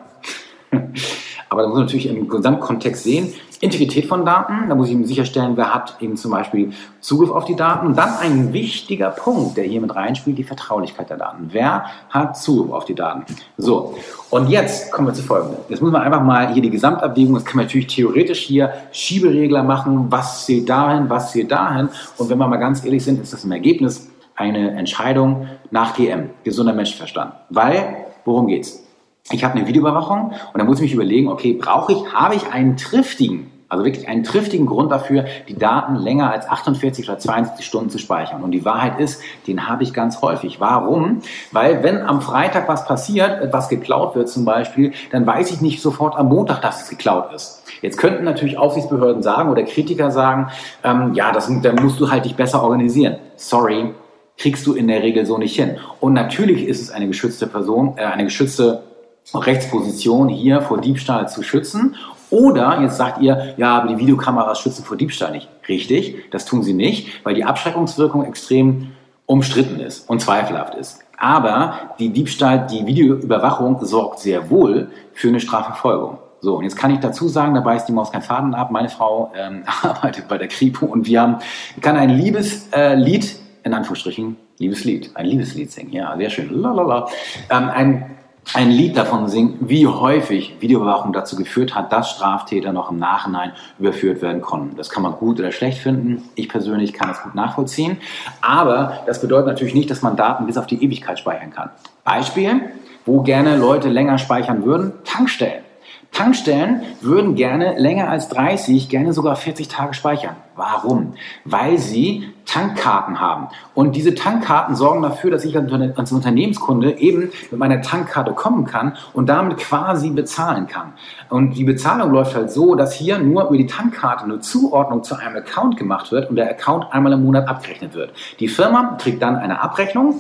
Aber 1.50 1.64
da 1.64 1.68
muss 1.68 1.78
man 1.78 1.86
natürlich 1.86 2.08
im 2.08 2.28
Gesamtkontext 2.30 3.04
sehen. 3.04 3.34
Integrität 3.62 4.06
von 4.06 4.26
Daten, 4.26 4.70
da 4.70 4.76
muss 4.76 4.88
ich 4.88 4.94
eben 4.94 5.06
sicherstellen, 5.06 5.58
wer 5.58 5.74
hat 5.74 5.98
eben 6.00 6.16
zum 6.16 6.32
Beispiel 6.32 6.72
Zugriff 7.02 7.30
auf 7.30 7.46
die 7.46 7.56
Daten. 7.56 7.88
Und 7.88 7.98
dann 7.98 8.18
ein 8.18 8.54
wichtiger 8.54 9.10
Punkt, 9.10 9.58
der 9.58 9.66
hier 9.66 9.82
mit 9.82 9.94
reinspielt, 9.94 10.38
die 10.38 10.44
Vertraulichkeit 10.44 11.10
der 11.10 11.18
Daten. 11.18 11.50
Wer 11.52 11.86
hat 12.10 12.38
Zugriff 12.38 12.72
auf 12.72 12.86
die 12.86 12.96
Daten? 12.96 13.26
So, 13.58 13.96
und 14.30 14.50
jetzt 14.50 14.92
kommen 14.92 15.08
wir 15.08 15.14
zu 15.14 15.24
folgendem. 15.24 15.60
Jetzt 15.68 15.82
muss 15.82 15.92
man 15.92 16.02
einfach 16.02 16.24
mal 16.24 16.54
hier 16.54 16.62
die 16.62 16.70
Gesamtabwägung, 16.70 17.34
das 17.34 17.44
kann 17.44 17.58
man 17.58 17.66
natürlich 17.66 17.88
theoretisch 17.88 18.40
hier 18.40 18.72
Schieberegler 18.92 19.64
machen, 19.64 20.06
was 20.10 20.46
zählt 20.46 20.70
dahin, 20.70 21.10
was 21.10 21.32
zählt 21.34 21.52
dahin. 21.52 21.90
Und 22.18 22.30
wenn 22.30 22.38
wir 22.38 22.48
mal 22.48 22.58
ganz 22.58 22.86
ehrlich 22.86 23.04
sind, 23.04 23.22
ist 23.22 23.34
das 23.34 23.44
im 23.44 23.52
Ergebnis 23.52 24.10
eine 24.36 24.72
Entscheidung 24.72 25.48
nach 25.70 25.96
GM, 25.96 26.30
gesunder 26.46 26.74
Menschenverstand. 26.74 27.34
Weil, 27.50 28.06
worum 28.24 28.48
geht's? 28.48 28.89
Ich 29.32 29.44
habe 29.44 29.56
eine 29.56 29.68
Videoüberwachung 29.68 30.32
und 30.32 30.58
dann 30.58 30.66
muss 30.66 30.78
ich 30.78 30.84
mich 30.84 30.94
überlegen, 30.94 31.28
okay, 31.28 31.54
brauche 31.54 31.94
ich, 31.94 32.14
habe 32.14 32.36
ich 32.36 32.52
einen 32.52 32.78
triftigen, 32.78 33.52
also 33.70 33.86
wirklich 33.86 34.08
einen 34.08 34.24
triftigen 34.24 34.66
Grund 34.66 34.92
dafür, 34.92 35.26
die 35.48 35.56
Daten 35.56 35.96
länger 35.96 36.32
als 36.32 36.50
48 36.50 37.08
oder 37.08 37.20
72 37.20 37.64
Stunden 37.64 37.92
zu 37.92 38.00
speichern. 38.00 38.42
Und 38.42 38.52
die 38.52 38.66
Wahrheit 38.66 39.00
ist, 39.00 39.22
den 39.46 39.68
habe 39.68 39.84
ich 39.84 39.94
ganz 39.94 40.22
häufig. 40.24 40.60
Warum? 40.60 41.22
Weil 41.52 41.84
wenn 41.84 42.02
am 42.02 42.22
Freitag 42.22 42.68
was 42.68 42.86
passiert, 42.86 43.42
etwas 43.42 43.70
geklaut 43.70 44.16
wird 44.16 44.28
zum 44.28 44.44
Beispiel, 44.44 44.94
dann 45.12 45.28
weiß 45.28 45.52
ich 45.52 45.62
nicht 45.62 45.82
sofort 45.82 46.18
am 46.18 46.30
Montag, 46.30 46.62
dass 46.62 46.82
es 46.82 46.90
geklaut 46.90 47.32
ist. 47.34 47.64
Jetzt 47.84 47.98
könnten 47.98 48.24
natürlich 48.24 48.58
Aufsichtsbehörden 48.58 49.22
sagen 49.22 49.52
oder 49.52 49.62
Kritiker 49.64 50.10
sagen, 50.10 50.50
ähm, 50.84 51.14
ja, 51.14 51.32
das, 51.32 51.52
dann 51.62 51.76
musst 51.76 52.00
du 52.00 52.10
halt 52.10 52.26
dich 52.26 52.36
besser 52.36 52.64
organisieren. 52.64 53.18
Sorry, 53.36 53.94
kriegst 54.40 54.66
du 54.66 54.74
in 54.74 54.88
der 54.88 55.04
Regel 55.04 55.28
so 55.28 55.38
nicht 55.38 55.56
hin. 55.56 55.78
Und 56.00 56.14
natürlich 56.14 56.66
ist 56.66 56.82
es 56.82 56.90
eine 56.90 57.08
geschützte 57.08 57.46
Person, 57.46 57.94
äh, 57.98 58.06
eine 58.06 58.24
geschützte 58.24 58.89
Rechtsposition 59.34 60.30
hier 60.30 60.62
vor 60.62 60.80
Diebstahl 60.82 61.30
zu 61.30 61.44
schützen. 61.44 61.96
Oder 62.30 62.82
jetzt 62.82 62.98
sagt 62.98 63.22
ihr, 63.22 63.56
ja, 63.58 63.78
aber 63.78 63.90
die 63.90 63.98
Videokameras 63.98 64.60
schützen 64.60 64.84
vor 64.84 64.98
Diebstahl 64.98 65.32
nicht. 65.32 65.50
Richtig, 65.68 66.30
das 66.32 66.46
tun 66.46 66.64
sie 66.64 66.74
nicht, 66.74 67.26
weil 67.26 67.34
die 67.34 67.44
Abschreckungswirkung 67.44 68.24
extrem 68.24 68.92
umstritten 69.26 69.80
ist 69.80 70.10
und 70.10 70.22
zweifelhaft 70.22 70.76
ist. 70.76 71.00
Aber 71.18 71.96
die 72.00 72.10
Diebstahl, 72.10 72.66
die 72.68 72.86
Videoüberwachung 72.86 73.84
sorgt 73.86 74.20
sehr 74.20 74.50
wohl 74.50 74.90
für 75.14 75.28
eine 75.28 75.40
Strafverfolgung. 75.40 76.18
So, 76.42 76.56
und 76.56 76.64
jetzt 76.64 76.78
kann 76.78 76.92
ich 76.92 77.00
dazu 77.00 77.28
sagen, 77.28 77.54
da 77.54 77.62
beißt 77.62 77.88
die 77.88 77.92
Maus 77.92 78.12
keinen 78.12 78.22
Faden 78.22 78.54
ab. 78.54 78.72
Meine 78.72 78.90
Frau 78.90 79.32
ähm, 79.36 79.64
arbeitet 79.82 80.28
bei 80.28 80.38
der 80.38 80.48
Kripo 80.48 80.86
und 80.86 81.06
wir 81.06 81.22
haben, 81.22 81.38
kann 81.82 81.98
ein 81.98 82.10
Liebeslied, 82.10 83.26
äh, 83.26 83.66
in 83.66 83.74
Anführungsstrichen, 83.74 84.38
Liebeslied, 84.58 85.12
ein 85.16 85.26
Liebeslied 85.26 85.72
singen. 85.72 85.92
Ja, 85.92 86.16
sehr 86.18 86.30
schön. 86.30 86.62
Lalala. 86.62 87.08
Ähm, 87.50 87.70
ein 87.70 88.16
ein 88.54 88.72
Lied 88.72 88.98
davon 88.98 89.28
singen, 89.28 89.58
wie 89.62 89.86
häufig 89.86 90.56
Videoüberwachung 90.60 91.14
dazu 91.14 91.36
geführt 91.36 91.76
hat, 91.76 91.92
dass 91.92 92.10
Straftäter 92.12 92.74
noch 92.74 92.90
im 92.90 92.98
Nachhinein 92.98 93.52
überführt 93.78 94.22
werden 94.22 94.42
konnten. 94.42 94.76
Das 94.76 94.90
kann 94.90 95.04
man 95.04 95.14
gut 95.14 95.40
oder 95.40 95.52
schlecht 95.52 95.78
finden. 95.80 96.24
Ich 96.36 96.50
persönlich 96.50 96.94
kann 96.94 97.10
das 97.10 97.22
gut 97.22 97.36
nachvollziehen. 97.36 97.98
Aber 98.42 99.02
das 99.06 99.22
bedeutet 99.22 99.48
natürlich 99.48 99.76
nicht, 99.76 99.92
dass 99.92 100.02
man 100.02 100.16
Daten 100.16 100.48
bis 100.48 100.58
auf 100.58 100.66
die 100.66 100.84
Ewigkeit 100.84 101.20
speichern 101.20 101.52
kann. 101.52 101.70
Beispiel, 102.04 102.72
wo 103.06 103.22
gerne 103.22 103.56
Leute 103.56 103.90
länger 103.90 104.18
speichern 104.18 104.66
würden, 104.66 104.94
Tankstellen. 105.04 105.69
Tankstellen 106.12 106.82
würden 107.02 107.36
gerne 107.36 107.78
länger 107.78 108.10
als 108.10 108.30
30, 108.30 108.90
gerne 108.90 109.14
sogar 109.14 109.36
40 109.36 109.68
Tage 109.68 109.94
speichern. 109.94 110.36
Warum? 110.56 111.14
Weil 111.46 111.78
sie 111.78 112.34
Tankkarten 112.46 113.22
haben. 113.22 113.48
Und 113.76 113.96
diese 113.96 114.16
Tankkarten 114.16 114.76
sorgen 114.76 115.02
dafür, 115.02 115.32
dass 115.32 115.46
ich 115.46 115.56
als 115.56 116.12
Unternehmenskunde 116.12 116.98
eben 116.98 117.32
mit 117.52 117.60
meiner 117.60 117.82
Tankkarte 117.82 118.34
kommen 118.34 118.66
kann 118.66 118.98
und 119.14 119.30
damit 119.30 119.58
quasi 119.58 120.10
bezahlen 120.10 120.68
kann. 120.68 120.94
Und 121.30 121.52
die 121.52 121.64
Bezahlung 121.64 122.12
läuft 122.12 122.36
halt 122.36 122.52
so, 122.52 122.76
dass 122.76 122.94
hier 122.94 123.20
nur 123.20 123.48
über 123.48 123.58
die 123.58 123.68
Tankkarte 123.68 124.26
eine 124.26 124.40
Zuordnung 124.40 125.04
zu 125.04 125.16
einem 125.16 125.38
Account 125.38 125.78
gemacht 125.78 126.12
wird 126.12 126.30
und 126.30 126.36
der 126.36 126.50
Account 126.50 126.92
einmal 126.92 127.14
im 127.14 127.24
Monat 127.24 127.48
abgerechnet 127.48 127.94
wird. 127.94 128.14
Die 128.40 128.48
Firma 128.48 128.98
kriegt 129.00 129.22
dann 129.22 129.38
eine 129.38 129.62
Abrechnung 129.62 130.20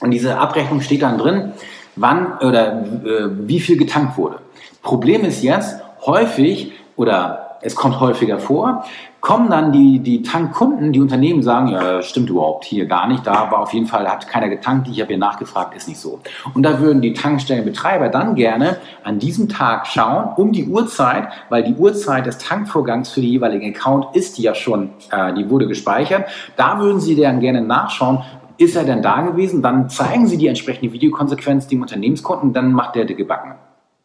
und 0.00 0.12
diese 0.12 0.38
Abrechnung 0.38 0.80
steht 0.80 1.02
dann 1.02 1.18
drin, 1.18 1.52
wann 2.00 2.38
oder 2.38 2.82
äh, 2.82 3.28
wie 3.46 3.60
viel 3.60 3.76
getankt 3.76 4.16
wurde. 4.16 4.38
Problem 4.82 5.24
ist 5.24 5.42
jetzt, 5.42 5.80
häufig 6.06 6.72
oder 6.96 7.58
es 7.62 7.76
kommt 7.76 8.00
häufiger 8.00 8.38
vor, 8.38 8.84
kommen 9.20 9.50
dann 9.50 9.70
die, 9.70 9.98
die 9.98 10.22
Tankkunden, 10.22 10.92
die 10.92 11.00
Unternehmen 11.00 11.42
sagen, 11.42 11.68
ja, 11.68 12.00
stimmt 12.02 12.30
überhaupt 12.30 12.64
hier 12.64 12.86
gar 12.86 13.06
nicht, 13.06 13.26
da 13.26 13.50
war 13.50 13.60
auf 13.60 13.74
jeden 13.74 13.86
Fall, 13.86 14.08
hat 14.08 14.26
keiner 14.28 14.48
getankt, 14.48 14.88
ich 14.88 14.98
habe 15.00 15.08
hier 15.08 15.18
nachgefragt, 15.18 15.76
ist 15.76 15.88
nicht 15.88 16.00
so. 16.00 16.20
Und 16.54 16.62
da 16.62 16.80
würden 16.80 17.02
die 17.02 17.12
Tankstellenbetreiber 17.12 18.08
dann 18.08 18.34
gerne 18.34 18.78
an 19.04 19.18
diesem 19.18 19.50
Tag 19.50 19.86
schauen, 19.86 20.30
um 20.36 20.52
die 20.52 20.66
Uhrzeit, 20.66 21.28
weil 21.50 21.62
die 21.62 21.74
Uhrzeit 21.74 22.24
des 22.24 22.38
Tankvorgangs 22.38 23.10
für 23.10 23.20
die 23.20 23.30
jeweiligen 23.30 23.74
Account 23.74 24.16
ist 24.16 24.38
ja 24.38 24.54
schon, 24.54 24.90
äh, 25.10 25.34
die 25.34 25.50
wurde 25.50 25.66
gespeichert, 25.66 26.30
da 26.56 26.80
würden 26.80 27.00
sie 27.00 27.14
dann 27.14 27.40
gerne 27.40 27.60
nachschauen, 27.60 28.22
ist 28.60 28.76
er 28.76 28.84
denn 28.84 29.00
da 29.00 29.22
gewesen? 29.22 29.62
Dann 29.62 29.88
zeigen 29.88 30.26
Sie 30.26 30.36
die 30.36 30.46
entsprechende 30.46 30.92
Videokonsequenz 30.92 31.66
dem 31.66 31.80
Unternehmenskunden, 31.80 32.52
dann 32.52 32.72
macht 32.72 32.94
der 32.94 33.06
dicke 33.06 33.24
Backen. 33.24 33.54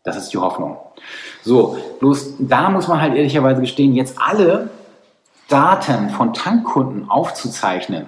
Das 0.03 0.15
ist 0.15 0.29
die 0.29 0.37
Hoffnung. 0.37 0.77
So, 1.43 1.77
bloß 1.99 2.35
da 2.39 2.69
muss 2.69 2.87
man 2.87 3.01
halt 3.01 3.15
ehrlicherweise 3.15 3.59
gestehen, 3.59 3.93
jetzt 3.93 4.17
alle 4.17 4.69
Daten 5.49 6.09
von 6.09 6.33
Tankkunden 6.33 7.09
aufzuzeichnen 7.09 8.07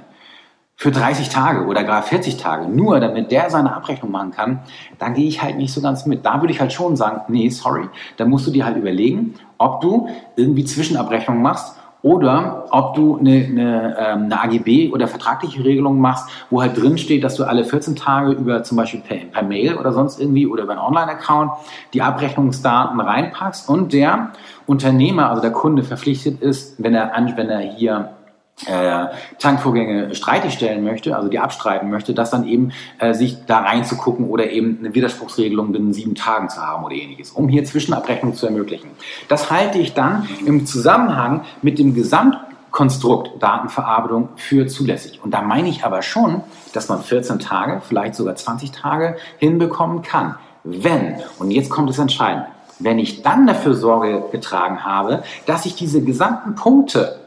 für 0.75 0.91
30 0.91 1.29
Tage 1.29 1.65
oder 1.65 1.83
gar 1.83 2.03
40 2.03 2.37
Tage, 2.37 2.67
nur 2.67 2.99
damit 2.99 3.31
der 3.31 3.49
seine 3.49 3.75
Abrechnung 3.75 4.11
machen 4.11 4.31
kann, 4.31 4.59
da 4.99 5.09
gehe 5.09 5.27
ich 5.27 5.41
halt 5.41 5.57
nicht 5.57 5.73
so 5.73 5.81
ganz 5.81 6.05
mit. 6.05 6.23
Da 6.23 6.39
würde 6.39 6.53
ich 6.53 6.61
halt 6.61 6.71
schon 6.71 6.95
sagen, 6.95 7.21
nee, 7.27 7.49
sorry, 7.49 7.89
da 8.15 8.25
musst 8.25 8.45
du 8.47 8.51
dir 8.51 8.63
halt 8.63 8.77
überlegen, 8.77 9.33
ob 9.57 9.81
du 9.81 10.07
irgendwie 10.35 10.63
Zwischenabrechnungen 10.63 11.41
machst 11.41 11.76
oder 12.07 12.67
ob 12.71 12.93
du 12.93 13.17
eine, 13.17 13.31
eine, 13.31 13.97
ähm, 13.99 14.23
eine 14.23 14.41
AGB 14.41 14.91
oder 14.93 15.09
vertragliche 15.09 15.63
Regelung 15.65 15.99
machst, 15.99 16.29
wo 16.49 16.61
halt 16.61 16.81
drin 16.81 16.97
steht, 16.97 17.25
dass 17.25 17.35
du 17.35 17.43
alle 17.43 17.65
14 17.65 17.97
Tage 17.97 18.31
über 18.31 18.63
zum 18.63 18.77
Beispiel 18.77 19.01
per, 19.01 19.17
per 19.17 19.43
Mail 19.43 19.75
oder 19.75 19.91
sonst 19.91 20.17
irgendwie 20.17 20.47
oder 20.47 20.63
über 20.63 20.71
einen 20.71 20.81
Online-Account 20.81 21.51
die 21.93 22.01
Abrechnungsdaten 22.01 23.01
reinpackst 23.01 23.67
und 23.67 23.91
der 23.91 24.31
Unternehmer, 24.67 25.29
also 25.29 25.41
der 25.41 25.51
Kunde 25.51 25.83
verpflichtet 25.83 26.41
ist, 26.41 26.81
wenn 26.81 26.95
er, 26.95 27.11
wenn 27.35 27.49
er 27.49 27.59
hier 27.59 28.16
äh, 28.65 29.05
Tankvorgänge 29.37 30.15
streitig 30.15 30.53
stellen 30.53 30.83
möchte, 30.83 31.15
also 31.15 31.29
die 31.29 31.37
abstreiten 31.37 31.89
möchte, 31.89 32.13
das 32.13 32.31
dann 32.31 32.47
eben 32.47 32.71
äh, 32.97 33.13
sich 33.13 33.45
da 33.45 33.59
reinzugucken 33.59 34.27
oder 34.29 34.49
eben 34.49 34.79
eine 34.79 34.95
Widerspruchsregelung 34.95 35.71
binnen 35.71 35.93
sieben 35.93 36.15
Tagen 36.15 36.49
zu 36.49 36.59
haben 36.59 36.83
oder 36.83 36.95
ähnliches, 36.95 37.31
um 37.31 37.49
hier 37.49 37.65
Zwischenabrechnung 37.65 38.33
zu 38.33 38.47
ermöglichen. 38.47 38.89
Das 39.27 39.51
halte 39.51 39.77
ich 39.77 39.93
dann 39.93 40.27
im 40.45 40.65
Zusammenhang 40.65 41.43
mit 41.61 41.77
dem 41.77 41.93
Gesamtkonstrukt 41.93 43.41
Datenverarbeitung 43.41 44.29
für 44.37 44.65
zulässig. 44.65 45.19
Und 45.23 45.35
da 45.35 45.43
meine 45.43 45.69
ich 45.69 45.83
aber 45.83 46.01
schon, 46.01 46.41
dass 46.73 46.89
man 46.89 47.03
14 47.03 47.37
Tage, 47.37 47.81
vielleicht 47.87 48.15
sogar 48.15 48.35
20 48.35 48.71
Tage 48.71 49.17
hinbekommen 49.37 50.01
kann. 50.01 50.35
Wenn, 50.63 51.15
und 51.37 51.51
jetzt 51.51 51.69
kommt 51.69 51.91
es 51.91 51.99
entscheidend, 51.99 52.47
wenn 52.79 52.97
ich 52.99 53.21
dann 53.21 53.47
dafür 53.47 53.75
Sorge 53.75 54.23
getragen 54.31 54.83
habe, 54.83 55.23
dass 55.45 55.65
ich 55.65 55.75
diese 55.75 56.01
gesamten 56.01 56.55
Punkte 56.55 57.19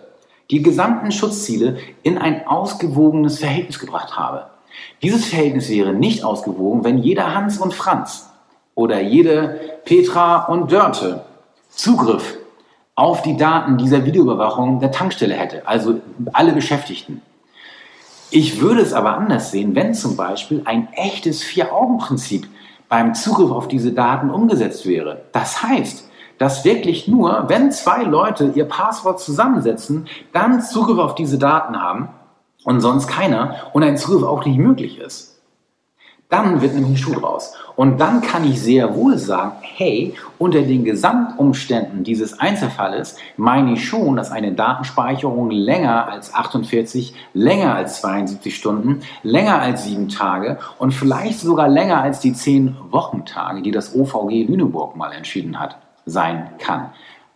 die 0.51 0.63
gesamten 0.63 1.13
Schutzziele 1.13 1.79
in 2.03 2.19
ein 2.19 2.47
ausgewogenes 2.47 3.39
Verhältnis 3.39 3.79
gebracht 3.79 4.17
habe. 4.17 4.47
Dieses 5.03 5.27
Verhältnis 5.27 5.69
wäre 5.69 5.93
nicht 5.93 6.25
ausgewogen, 6.25 6.85
wenn 6.85 6.99
jeder 6.99 7.35
Hans 7.35 7.59
und 7.59 7.75
Franz 7.75 8.31
oder 8.75 9.01
jede 9.01 9.61
Petra 9.85 10.47
und 10.47 10.73
Dörte 10.73 11.25
Zugriff 11.69 12.37
auf 12.95 13.23
die 13.23 13.37
Daten 13.37 13.79
dieser 13.79 14.05
Videoüberwachung 14.05 14.81
der 14.81 14.91
Tankstelle 14.91 15.35
hätte, 15.35 15.67
also 15.67 16.01
alle 16.33 16.53
Beschäftigten. 16.53 17.23
Ich 18.31 18.61
würde 18.61 18.83
es 18.83 18.93
aber 18.93 19.17
anders 19.17 19.51
sehen, 19.51 19.75
wenn 19.75 19.95
zum 19.95 20.17
Beispiel 20.17 20.63
ein 20.65 20.89
echtes 20.93 21.43
Vier-Augen-Prinzip 21.43 22.47
beim 22.89 23.15
Zugriff 23.15 23.51
auf 23.51 23.69
diese 23.69 23.93
Daten 23.93 24.31
umgesetzt 24.31 24.87
wäre. 24.87 25.23
Das 25.33 25.63
heißt, 25.63 26.10
dass 26.41 26.65
wirklich 26.65 27.07
nur, 27.07 27.45
wenn 27.49 27.71
zwei 27.71 28.03
Leute 28.03 28.53
ihr 28.55 28.65
Passwort 28.65 29.21
zusammensetzen, 29.21 30.07
dann 30.33 30.63
Zugriff 30.63 30.99
auf 30.99 31.15
diese 31.15 31.37
Daten 31.37 31.81
haben 31.81 32.09
und 32.65 32.81
sonst 32.81 33.09
keiner 33.09 33.57
und 33.75 33.83
ein 33.83 33.99
Zugriff 33.99 34.23
auch 34.23 34.47
nicht 34.47 34.57
möglich 34.57 34.99
ist. 34.99 35.39
Dann 36.31 36.63
wird 36.63 36.75
nämlich 36.75 36.93
ein 36.93 36.97
Schuh 36.97 37.21
draus. 37.21 37.55
Und 37.77 38.01
dann 38.01 38.23
kann 38.23 38.49
ich 38.49 38.63
sehr 38.63 38.95
wohl 38.95 39.19
sagen, 39.19 39.53
hey, 39.61 40.15
unter 40.39 40.63
den 40.63 40.85
Gesamtumständen 40.85 42.05
dieses 42.05 42.39
Einzelfalles 42.39 43.17
meine 43.37 43.75
ich 43.75 43.87
schon, 43.87 44.17
dass 44.17 44.31
eine 44.31 44.53
Datenspeicherung 44.53 45.51
länger 45.51 46.09
als 46.09 46.33
48, 46.33 47.13
länger 47.35 47.75
als 47.75 48.01
72 48.01 48.57
Stunden, 48.57 49.01
länger 49.23 49.61
als 49.61 49.85
sieben 49.85 50.09
Tage 50.09 50.59
und 50.79 50.93
vielleicht 50.93 51.41
sogar 51.41 51.69
länger 51.69 52.01
als 52.01 52.21
die 52.21 52.33
zehn 52.33 52.77
Wochentage, 52.91 53.61
die 53.61 53.73
das 53.73 53.95
OVG 53.95 54.47
Lüneburg 54.49 54.97
mal 54.97 55.13
entschieden 55.13 55.61
hat 55.61 55.77
sein 56.07 56.51
kann. 56.59 56.91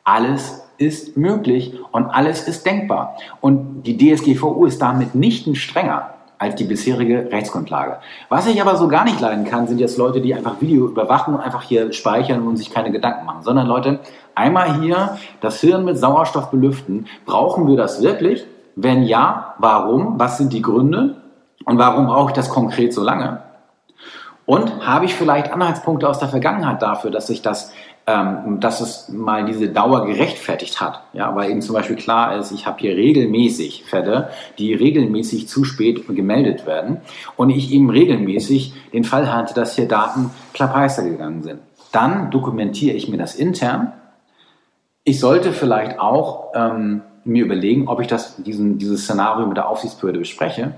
Alles 0.04 0.64
ist 0.76 1.16
möglich 1.16 1.74
und 1.92 2.06
alles 2.06 2.46
ist 2.48 2.66
denkbar. 2.66 3.16
Und 3.40 3.84
die 3.84 3.96
DSGVO 3.96 4.66
ist 4.66 4.82
damit 4.82 5.14
nicht 5.14 5.56
strenger 5.56 6.10
als 6.38 6.56
die 6.56 6.64
bisherige 6.64 7.30
Rechtsgrundlage. 7.30 7.98
Was 8.28 8.46
ich 8.46 8.60
aber 8.60 8.76
so 8.76 8.88
gar 8.88 9.04
nicht 9.04 9.20
leiden 9.20 9.44
kann, 9.44 9.66
sind 9.66 9.78
jetzt 9.78 9.96
Leute, 9.96 10.20
die 10.20 10.34
einfach 10.34 10.60
Video 10.60 10.86
überwachen 10.86 11.34
und 11.34 11.40
einfach 11.40 11.62
hier 11.62 11.92
speichern 11.92 12.46
und 12.46 12.56
sich 12.56 12.72
keine 12.72 12.90
Gedanken 12.90 13.24
machen, 13.24 13.42
sondern 13.42 13.66
Leute, 13.66 14.00
einmal 14.34 14.80
hier 14.80 15.16
das 15.40 15.60
Hirn 15.60 15.84
mit 15.84 15.96
Sauerstoff 15.96 16.50
belüften. 16.50 17.06
Brauchen 17.24 17.68
wir 17.68 17.76
das 17.76 18.02
wirklich? 18.02 18.44
Wenn 18.76 19.04
ja, 19.04 19.54
warum? 19.58 20.18
Was 20.18 20.38
sind 20.38 20.52
die 20.52 20.62
Gründe? 20.62 21.16
Und 21.64 21.78
warum 21.78 22.06
brauche 22.06 22.30
ich 22.30 22.36
das 22.36 22.50
konkret 22.50 22.92
so 22.92 23.02
lange? 23.02 23.42
Und 24.44 24.86
habe 24.86 25.06
ich 25.06 25.14
vielleicht 25.14 25.52
Anhaltspunkte 25.52 26.08
aus 26.08 26.18
der 26.18 26.28
Vergangenheit 26.28 26.82
dafür, 26.82 27.10
dass 27.10 27.28
sich 27.28 27.40
das 27.40 27.72
ähm, 28.06 28.60
dass 28.60 28.80
es 28.80 29.08
mal 29.08 29.46
diese 29.46 29.68
Dauer 29.68 30.06
gerechtfertigt 30.06 30.80
hat. 30.80 31.04
Ja, 31.12 31.34
weil 31.34 31.50
eben 31.50 31.62
zum 31.62 31.74
Beispiel 31.74 31.96
klar 31.96 32.36
ist, 32.36 32.52
ich 32.52 32.66
habe 32.66 32.78
hier 32.80 32.96
regelmäßig 32.96 33.84
Fälle, 33.84 34.30
die 34.58 34.74
regelmäßig 34.74 35.48
zu 35.48 35.64
spät 35.64 36.06
gemeldet 36.06 36.66
werden 36.66 36.98
und 37.36 37.50
ich 37.50 37.72
eben 37.72 37.88
regelmäßig 37.88 38.74
den 38.92 39.04
Fall 39.04 39.32
hatte, 39.32 39.54
dass 39.54 39.76
hier 39.76 39.88
Daten 39.88 40.30
klappheißer 40.52 41.04
gegangen 41.04 41.42
sind. 41.42 41.60
Dann 41.92 42.30
dokumentiere 42.30 42.94
ich 42.94 43.08
mir 43.08 43.18
das 43.18 43.34
intern. 43.34 43.92
Ich 45.04 45.20
sollte 45.20 45.52
vielleicht 45.52 45.98
auch 45.98 46.52
ähm, 46.54 47.02
mir 47.24 47.44
überlegen, 47.44 47.88
ob 47.88 48.00
ich 48.00 48.06
das, 48.06 48.36
diesen, 48.36 48.78
dieses 48.78 49.04
Szenario 49.04 49.46
mit 49.46 49.56
der 49.56 49.68
Aufsichtsbehörde 49.68 50.18
bespreche. 50.18 50.74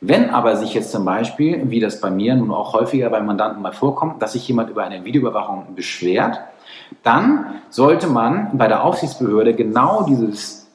Wenn 0.00 0.30
aber 0.30 0.56
sich 0.56 0.74
jetzt 0.74 0.92
zum 0.92 1.04
Beispiel, 1.04 1.70
wie 1.70 1.80
das 1.80 2.00
bei 2.00 2.10
mir 2.10 2.34
nun 2.34 2.50
auch 2.50 2.72
häufiger 2.72 3.10
bei 3.10 3.20
Mandanten 3.20 3.62
mal 3.62 3.72
vorkommt, 3.72 4.20
dass 4.22 4.32
sich 4.32 4.46
jemand 4.46 4.70
über 4.70 4.84
eine 4.84 5.04
Videoüberwachung 5.04 5.74
beschwert, 5.74 6.40
dann 7.02 7.60
sollte 7.70 8.06
man 8.06 8.56
bei 8.56 8.68
der 8.68 8.84
Aufsichtsbehörde 8.84 9.54
genau 9.54 10.04
dieses, 10.04 10.66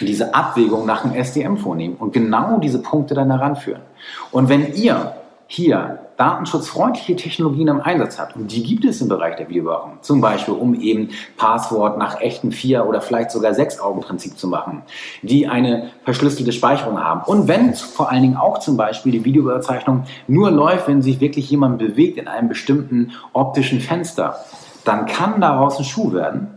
diese 0.00 0.34
Abwägung 0.34 0.86
nach 0.86 1.02
dem 1.02 1.14
SDM 1.14 1.56
vornehmen 1.56 1.96
und 1.96 2.12
genau 2.12 2.58
diese 2.58 2.80
Punkte 2.80 3.14
dann 3.14 3.30
heranführen. 3.30 3.82
Und 4.30 4.48
wenn 4.48 4.74
ihr 4.74 5.14
hier 5.48 6.00
datenschutzfreundliche 6.16 7.14
Technologien 7.14 7.68
im 7.68 7.80
Einsatz 7.80 8.18
habt, 8.18 8.36
und 8.36 8.50
die 8.50 8.62
gibt 8.62 8.84
es 8.84 9.00
im 9.00 9.08
Bereich 9.08 9.36
der 9.36 9.48
Videoüberwachung, 9.48 9.98
zum 10.00 10.20
Beispiel 10.20 10.54
um 10.54 10.74
eben 10.74 11.10
Passwort 11.36 11.98
nach 11.98 12.20
echten 12.20 12.52
vier 12.52 12.86
oder 12.86 13.00
vielleicht 13.00 13.30
sogar 13.30 13.54
sechs 13.54 13.78
Augen 13.78 14.00
Prinzip 14.00 14.38
zu 14.38 14.48
machen, 14.48 14.82
die 15.22 15.46
eine 15.46 15.90
verschlüsselte 16.04 16.52
Speicherung 16.52 16.98
haben. 16.98 17.20
Und 17.26 17.48
wenn 17.48 17.74
vor 17.74 18.10
allen 18.10 18.22
Dingen 18.22 18.36
auch 18.36 18.58
zum 18.58 18.76
Beispiel 18.76 19.12
die 19.12 19.24
Videoüberzeichnung 19.24 20.04
nur 20.26 20.50
läuft, 20.50 20.88
wenn 20.88 21.02
sich 21.02 21.20
wirklich 21.20 21.50
jemand 21.50 21.78
bewegt 21.78 22.16
in 22.18 22.28
einem 22.28 22.48
bestimmten 22.48 23.12
optischen 23.32 23.80
Fenster, 23.80 24.38
dann 24.86 25.06
kann 25.06 25.40
daraus 25.40 25.78
ein 25.78 25.84
Schuh 25.84 26.12
werden 26.12 26.56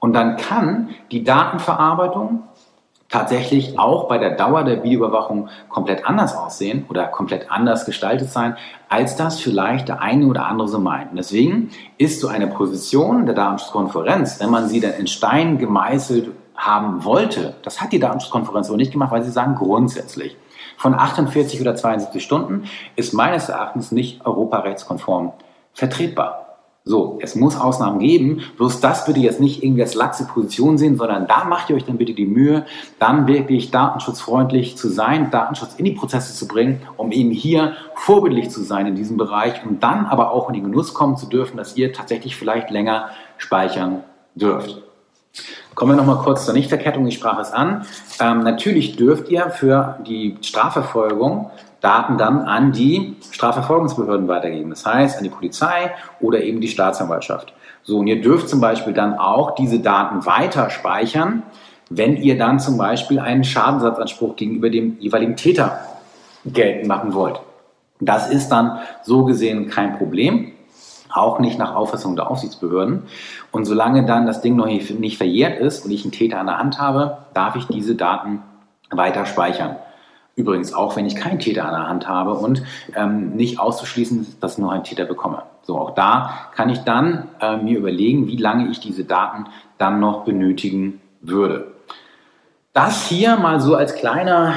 und 0.00 0.12
dann 0.12 0.36
kann 0.36 0.90
die 1.10 1.24
Datenverarbeitung 1.24 2.42
tatsächlich 3.08 3.78
auch 3.78 4.06
bei 4.06 4.18
der 4.18 4.36
Dauer 4.36 4.64
der 4.64 4.82
Videoüberwachung 4.82 5.48
komplett 5.68 6.06
anders 6.06 6.36
aussehen 6.36 6.84
oder 6.90 7.06
komplett 7.06 7.50
anders 7.50 7.86
gestaltet 7.86 8.30
sein, 8.30 8.56
als 8.88 9.16
das 9.16 9.40
vielleicht 9.40 9.88
der 9.88 10.02
eine 10.02 10.26
oder 10.26 10.46
andere 10.46 10.68
so 10.68 10.78
meint. 10.78 11.10
Deswegen 11.16 11.70
ist 11.96 12.20
so 12.20 12.28
eine 12.28 12.48
Position 12.48 13.24
der 13.24 13.34
Datenschutzkonferenz, 13.34 14.40
wenn 14.40 14.50
man 14.50 14.68
sie 14.68 14.80
dann 14.80 14.92
in 14.92 15.06
Stein 15.06 15.58
gemeißelt 15.58 16.30
haben 16.54 17.04
wollte, 17.04 17.54
das 17.62 17.80
hat 17.80 17.92
die 17.92 18.00
Datenschutzkonferenz 18.00 18.68
aber 18.68 18.76
nicht 18.76 18.92
gemacht, 18.92 19.12
weil 19.12 19.22
sie 19.22 19.30
sagen 19.30 19.54
grundsätzlich, 19.54 20.36
von 20.76 20.94
48 20.94 21.60
oder 21.60 21.74
72 21.74 22.22
Stunden 22.22 22.64
ist 22.94 23.14
meines 23.14 23.48
Erachtens 23.48 23.90
nicht 23.90 24.26
europarechtskonform 24.26 25.32
vertretbar. 25.72 26.47
So, 26.88 27.18
es 27.20 27.34
muss 27.34 27.54
Ausnahmen 27.54 27.98
geben, 27.98 28.40
bloß 28.56 28.80
das 28.80 29.04
bitte 29.04 29.20
jetzt 29.20 29.40
nicht 29.40 29.62
irgendwie 29.62 29.82
als 29.82 29.94
laxe 29.94 30.26
Position 30.26 30.78
sehen, 30.78 30.96
sondern 30.96 31.26
da 31.26 31.44
macht 31.44 31.68
ihr 31.68 31.76
euch 31.76 31.84
dann 31.84 31.98
bitte 31.98 32.14
die 32.14 32.24
Mühe, 32.24 32.64
dann 32.98 33.26
wirklich 33.26 33.70
datenschutzfreundlich 33.70 34.78
zu 34.78 34.88
sein, 34.88 35.30
Datenschutz 35.30 35.74
in 35.74 35.84
die 35.84 35.90
Prozesse 35.90 36.34
zu 36.34 36.48
bringen, 36.48 36.80
um 36.96 37.12
eben 37.12 37.30
hier 37.30 37.74
vorbildlich 37.94 38.48
zu 38.48 38.62
sein 38.62 38.86
in 38.86 38.94
diesem 38.94 39.18
Bereich 39.18 39.66
und 39.66 39.82
dann 39.82 40.06
aber 40.06 40.32
auch 40.32 40.48
in 40.48 40.54
den 40.54 40.64
Genuss 40.64 40.94
kommen 40.94 41.18
zu 41.18 41.26
dürfen, 41.26 41.58
dass 41.58 41.76
ihr 41.76 41.92
tatsächlich 41.92 42.36
vielleicht 42.36 42.70
länger 42.70 43.10
speichern 43.36 44.02
dürft. 44.34 44.82
Kommen 45.74 45.92
wir 45.92 45.96
nochmal 45.96 46.24
kurz 46.24 46.46
zur 46.46 46.54
Nichtverkettung, 46.54 47.06
ich 47.06 47.16
sprach 47.16 47.38
es 47.38 47.52
an. 47.52 47.84
Ähm, 48.18 48.40
natürlich 48.44 48.96
dürft 48.96 49.28
ihr 49.28 49.50
für 49.50 49.98
die 50.06 50.38
Strafverfolgung 50.40 51.50
Daten 51.80 52.18
dann 52.18 52.40
an 52.40 52.72
die 52.72 53.16
Strafverfolgungsbehörden 53.30 54.26
weitergeben. 54.28 54.70
Das 54.70 54.84
heißt, 54.84 55.18
an 55.18 55.24
die 55.24 55.30
Polizei 55.30 55.92
oder 56.20 56.42
eben 56.42 56.60
die 56.60 56.68
Staatsanwaltschaft. 56.68 57.52
So, 57.82 57.98
und 57.98 58.06
ihr 58.06 58.20
dürft 58.20 58.48
zum 58.48 58.60
Beispiel 58.60 58.92
dann 58.92 59.18
auch 59.18 59.54
diese 59.54 59.78
Daten 59.80 60.26
weiter 60.26 60.70
speichern, 60.70 61.42
wenn 61.88 62.16
ihr 62.16 62.36
dann 62.36 62.60
zum 62.60 62.76
Beispiel 62.76 63.18
einen 63.18 63.44
Schadensersatzanspruch 63.44 64.36
gegenüber 64.36 64.68
dem 64.70 64.98
jeweiligen 64.98 65.36
Täter 65.36 65.78
geltend 66.44 66.86
machen 66.86 67.14
wollt. 67.14 67.40
Das 68.00 68.30
ist 68.30 68.50
dann 68.50 68.78
so 69.02 69.24
gesehen 69.24 69.68
kein 69.68 69.96
Problem, 69.96 70.52
auch 71.10 71.38
nicht 71.38 71.58
nach 71.58 71.74
Auffassung 71.74 72.14
der 72.16 72.30
Aufsichtsbehörden. 72.30 73.04
Und 73.50 73.64
solange 73.64 74.04
dann 74.04 74.26
das 74.26 74.42
Ding 74.42 74.56
noch 74.56 74.66
nicht 74.66 75.16
verjährt 75.16 75.58
ist 75.58 75.84
und 75.84 75.90
ich 75.90 76.02
einen 76.02 76.12
Täter 76.12 76.40
an 76.40 76.46
der 76.46 76.58
Hand 76.58 76.78
habe, 76.78 77.18
darf 77.34 77.56
ich 77.56 77.66
diese 77.66 77.94
Daten 77.94 78.42
weiter 78.90 79.24
speichern. 79.24 79.76
Übrigens 80.38 80.72
auch, 80.72 80.94
wenn 80.94 81.04
ich 81.04 81.16
keinen 81.16 81.40
Täter 81.40 81.64
an 81.64 81.74
der 81.74 81.88
Hand 81.88 82.06
habe 82.06 82.34
und 82.34 82.62
ähm, 82.94 83.34
nicht 83.34 83.58
auszuschließen, 83.58 84.36
dass 84.40 84.52
ich 84.52 84.58
noch 84.58 84.70
einen 84.70 84.84
Täter 84.84 85.04
bekomme. 85.04 85.42
So, 85.62 85.76
auch 85.76 85.96
da 85.96 86.46
kann 86.54 86.68
ich 86.68 86.78
dann 86.84 87.26
äh, 87.40 87.56
mir 87.56 87.76
überlegen, 87.76 88.28
wie 88.28 88.36
lange 88.36 88.70
ich 88.70 88.78
diese 88.78 89.02
Daten 89.02 89.46
dann 89.78 89.98
noch 89.98 90.24
benötigen 90.24 91.00
würde. 91.20 91.72
Das 92.72 93.08
hier 93.08 93.36
mal 93.36 93.60
so 93.60 93.74
als 93.74 93.96
kleiner 93.96 94.54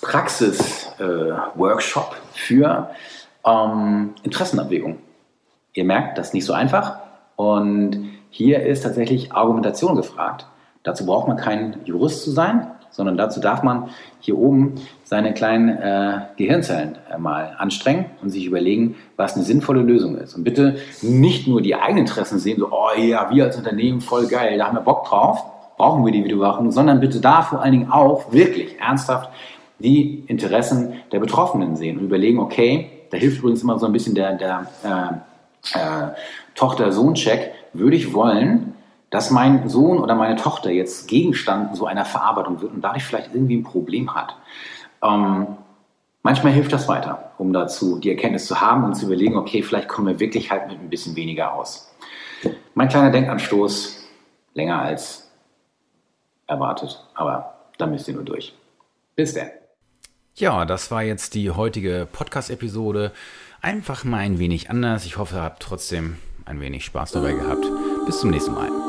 Praxis-Workshop 0.00 2.10
äh, 2.10 2.36
für 2.36 2.90
ähm, 3.46 4.14
Interessenabwägung. 4.24 4.98
Ihr 5.74 5.84
merkt, 5.84 6.18
das 6.18 6.26
ist 6.28 6.34
nicht 6.34 6.44
so 6.44 6.54
einfach. 6.54 6.98
Und 7.36 8.10
hier 8.30 8.66
ist 8.66 8.82
tatsächlich 8.82 9.30
Argumentation 9.30 9.94
gefragt. 9.94 10.48
Dazu 10.82 11.06
braucht 11.06 11.28
man 11.28 11.36
kein 11.36 11.76
Jurist 11.84 12.24
zu 12.24 12.32
sein, 12.32 12.72
sondern 12.90 13.16
dazu 13.16 13.40
darf 13.40 13.62
man 13.62 13.90
hier 14.20 14.36
oben 14.38 14.74
seine 15.04 15.32
kleinen 15.34 15.68
äh, 15.68 16.20
Gehirnzellen 16.36 16.96
äh, 17.12 17.18
mal 17.18 17.54
anstrengen 17.58 18.06
und 18.22 18.30
sich 18.30 18.44
überlegen, 18.46 18.96
was 19.16 19.34
eine 19.34 19.44
sinnvolle 19.44 19.82
Lösung 19.82 20.16
ist. 20.16 20.34
Und 20.34 20.44
bitte 20.44 20.76
nicht 21.02 21.46
nur 21.46 21.62
die 21.62 21.74
eigenen 21.74 22.06
Interessen 22.06 22.38
sehen, 22.38 22.58
so, 22.58 22.70
oh 22.70 22.98
ja, 22.98 23.30
wir 23.30 23.44
als 23.44 23.56
Unternehmen 23.56 24.00
voll 24.00 24.26
geil, 24.26 24.58
da 24.58 24.66
haben 24.66 24.76
wir 24.76 24.82
Bock 24.82 25.06
drauf, 25.06 25.44
brauchen 25.76 26.04
wir 26.04 26.12
die 26.12 26.24
Videoüberwachung, 26.24 26.70
sondern 26.72 27.00
bitte 27.00 27.20
da 27.20 27.42
vor 27.42 27.62
allen 27.62 27.72
Dingen 27.72 27.90
auch 27.90 28.32
wirklich 28.32 28.78
ernsthaft 28.80 29.30
die 29.78 30.24
Interessen 30.26 30.94
der 31.12 31.20
Betroffenen 31.20 31.76
sehen 31.76 31.98
und 31.98 32.04
überlegen, 32.04 32.40
okay, 32.40 32.90
da 33.10 33.16
hilft 33.16 33.38
übrigens 33.38 33.62
immer 33.62 33.78
so 33.78 33.86
ein 33.86 33.92
bisschen 33.92 34.14
der, 34.14 34.34
der 34.34 34.66
äh, 34.84 35.78
äh, 35.78 36.08
Tochter-Sohn-Check, 36.54 37.52
würde 37.72 37.96
ich 37.96 38.12
wollen, 38.12 38.67
dass 39.10 39.30
mein 39.30 39.68
Sohn 39.68 39.98
oder 39.98 40.14
meine 40.14 40.36
Tochter 40.36 40.70
jetzt 40.70 41.08
Gegenstand 41.08 41.76
so 41.76 41.86
einer 41.86 42.04
Verarbeitung 42.04 42.60
wird 42.60 42.72
und 42.72 42.82
dadurch 42.82 43.04
vielleicht 43.04 43.34
irgendwie 43.34 43.56
ein 43.56 43.64
Problem 43.64 44.14
hat. 44.14 44.36
Ähm, 45.02 45.56
manchmal 46.22 46.52
hilft 46.52 46.72
das 46.72 46.88
weiter, 46.88 47.32
um 47.38 47.52
dazu 47.52 47.98
die 47.98 48.10
Erkenntnis 48.10 48.46
zu 48.46 48.60
haben 48.60 48.84
und 48.84 48.94
zu 48.94 49.06
überlegen, 49.06 49.36
okay, 49.36 49.62
vielleicht 49.62 49.88
kommen 49.88 50.08
wir 50.08 50.20
wirklich 50.20 50.50
halt 50.50 50.68
mit 50.68 50.78
ein 50.78 50.90
bisschen 50.90 51.16
weniger 51.16 51.54
aus. 51.54 51.90
Mein 52.74 52.88
kleiner 52.88 53.10
Denkanstoß, 53.10 54.06
länger 54.54 54.80
als 54.80 55.30
erwartet, 56.46 57.04
aber 57.14 57.54
da 57.78 57.86
müsst 57.86 58.08
ihr 58.08 58.14
nur 58.14 58.24
durch. 58.24 58.54
Bis 59.16 59.34
dann. 59.34 59.48
Ja, 60.34 60.64
das 60.64 60.90
war 60.90 61.02
jetzt 61.02 61.34
die 61.34 61.50
heutige 61.50 62.06
Podcast-Episode. 62.10 63.12
Einfach 63.60 64.04
mal 64.04 64.18
ein 64.18 64.38
wenig 64.38 64.70
anders. 64.70 65.04
Ich 65.04 65.18
hoffe, 65.18 65.36
ihr 65.36 65.42
habt 65.42 65.62
trotzdem 65.62 66.16
ein 66.44 66.60
wenig 66.60 66.84
Spaß 66.84 67.12
dabei 67.12 67.32
gehabt. 67.32 67.66
Bis 68.06 68.20
zum 68.20 68.30
nächsten 68.30 68.54
Mal. 68.54 68.87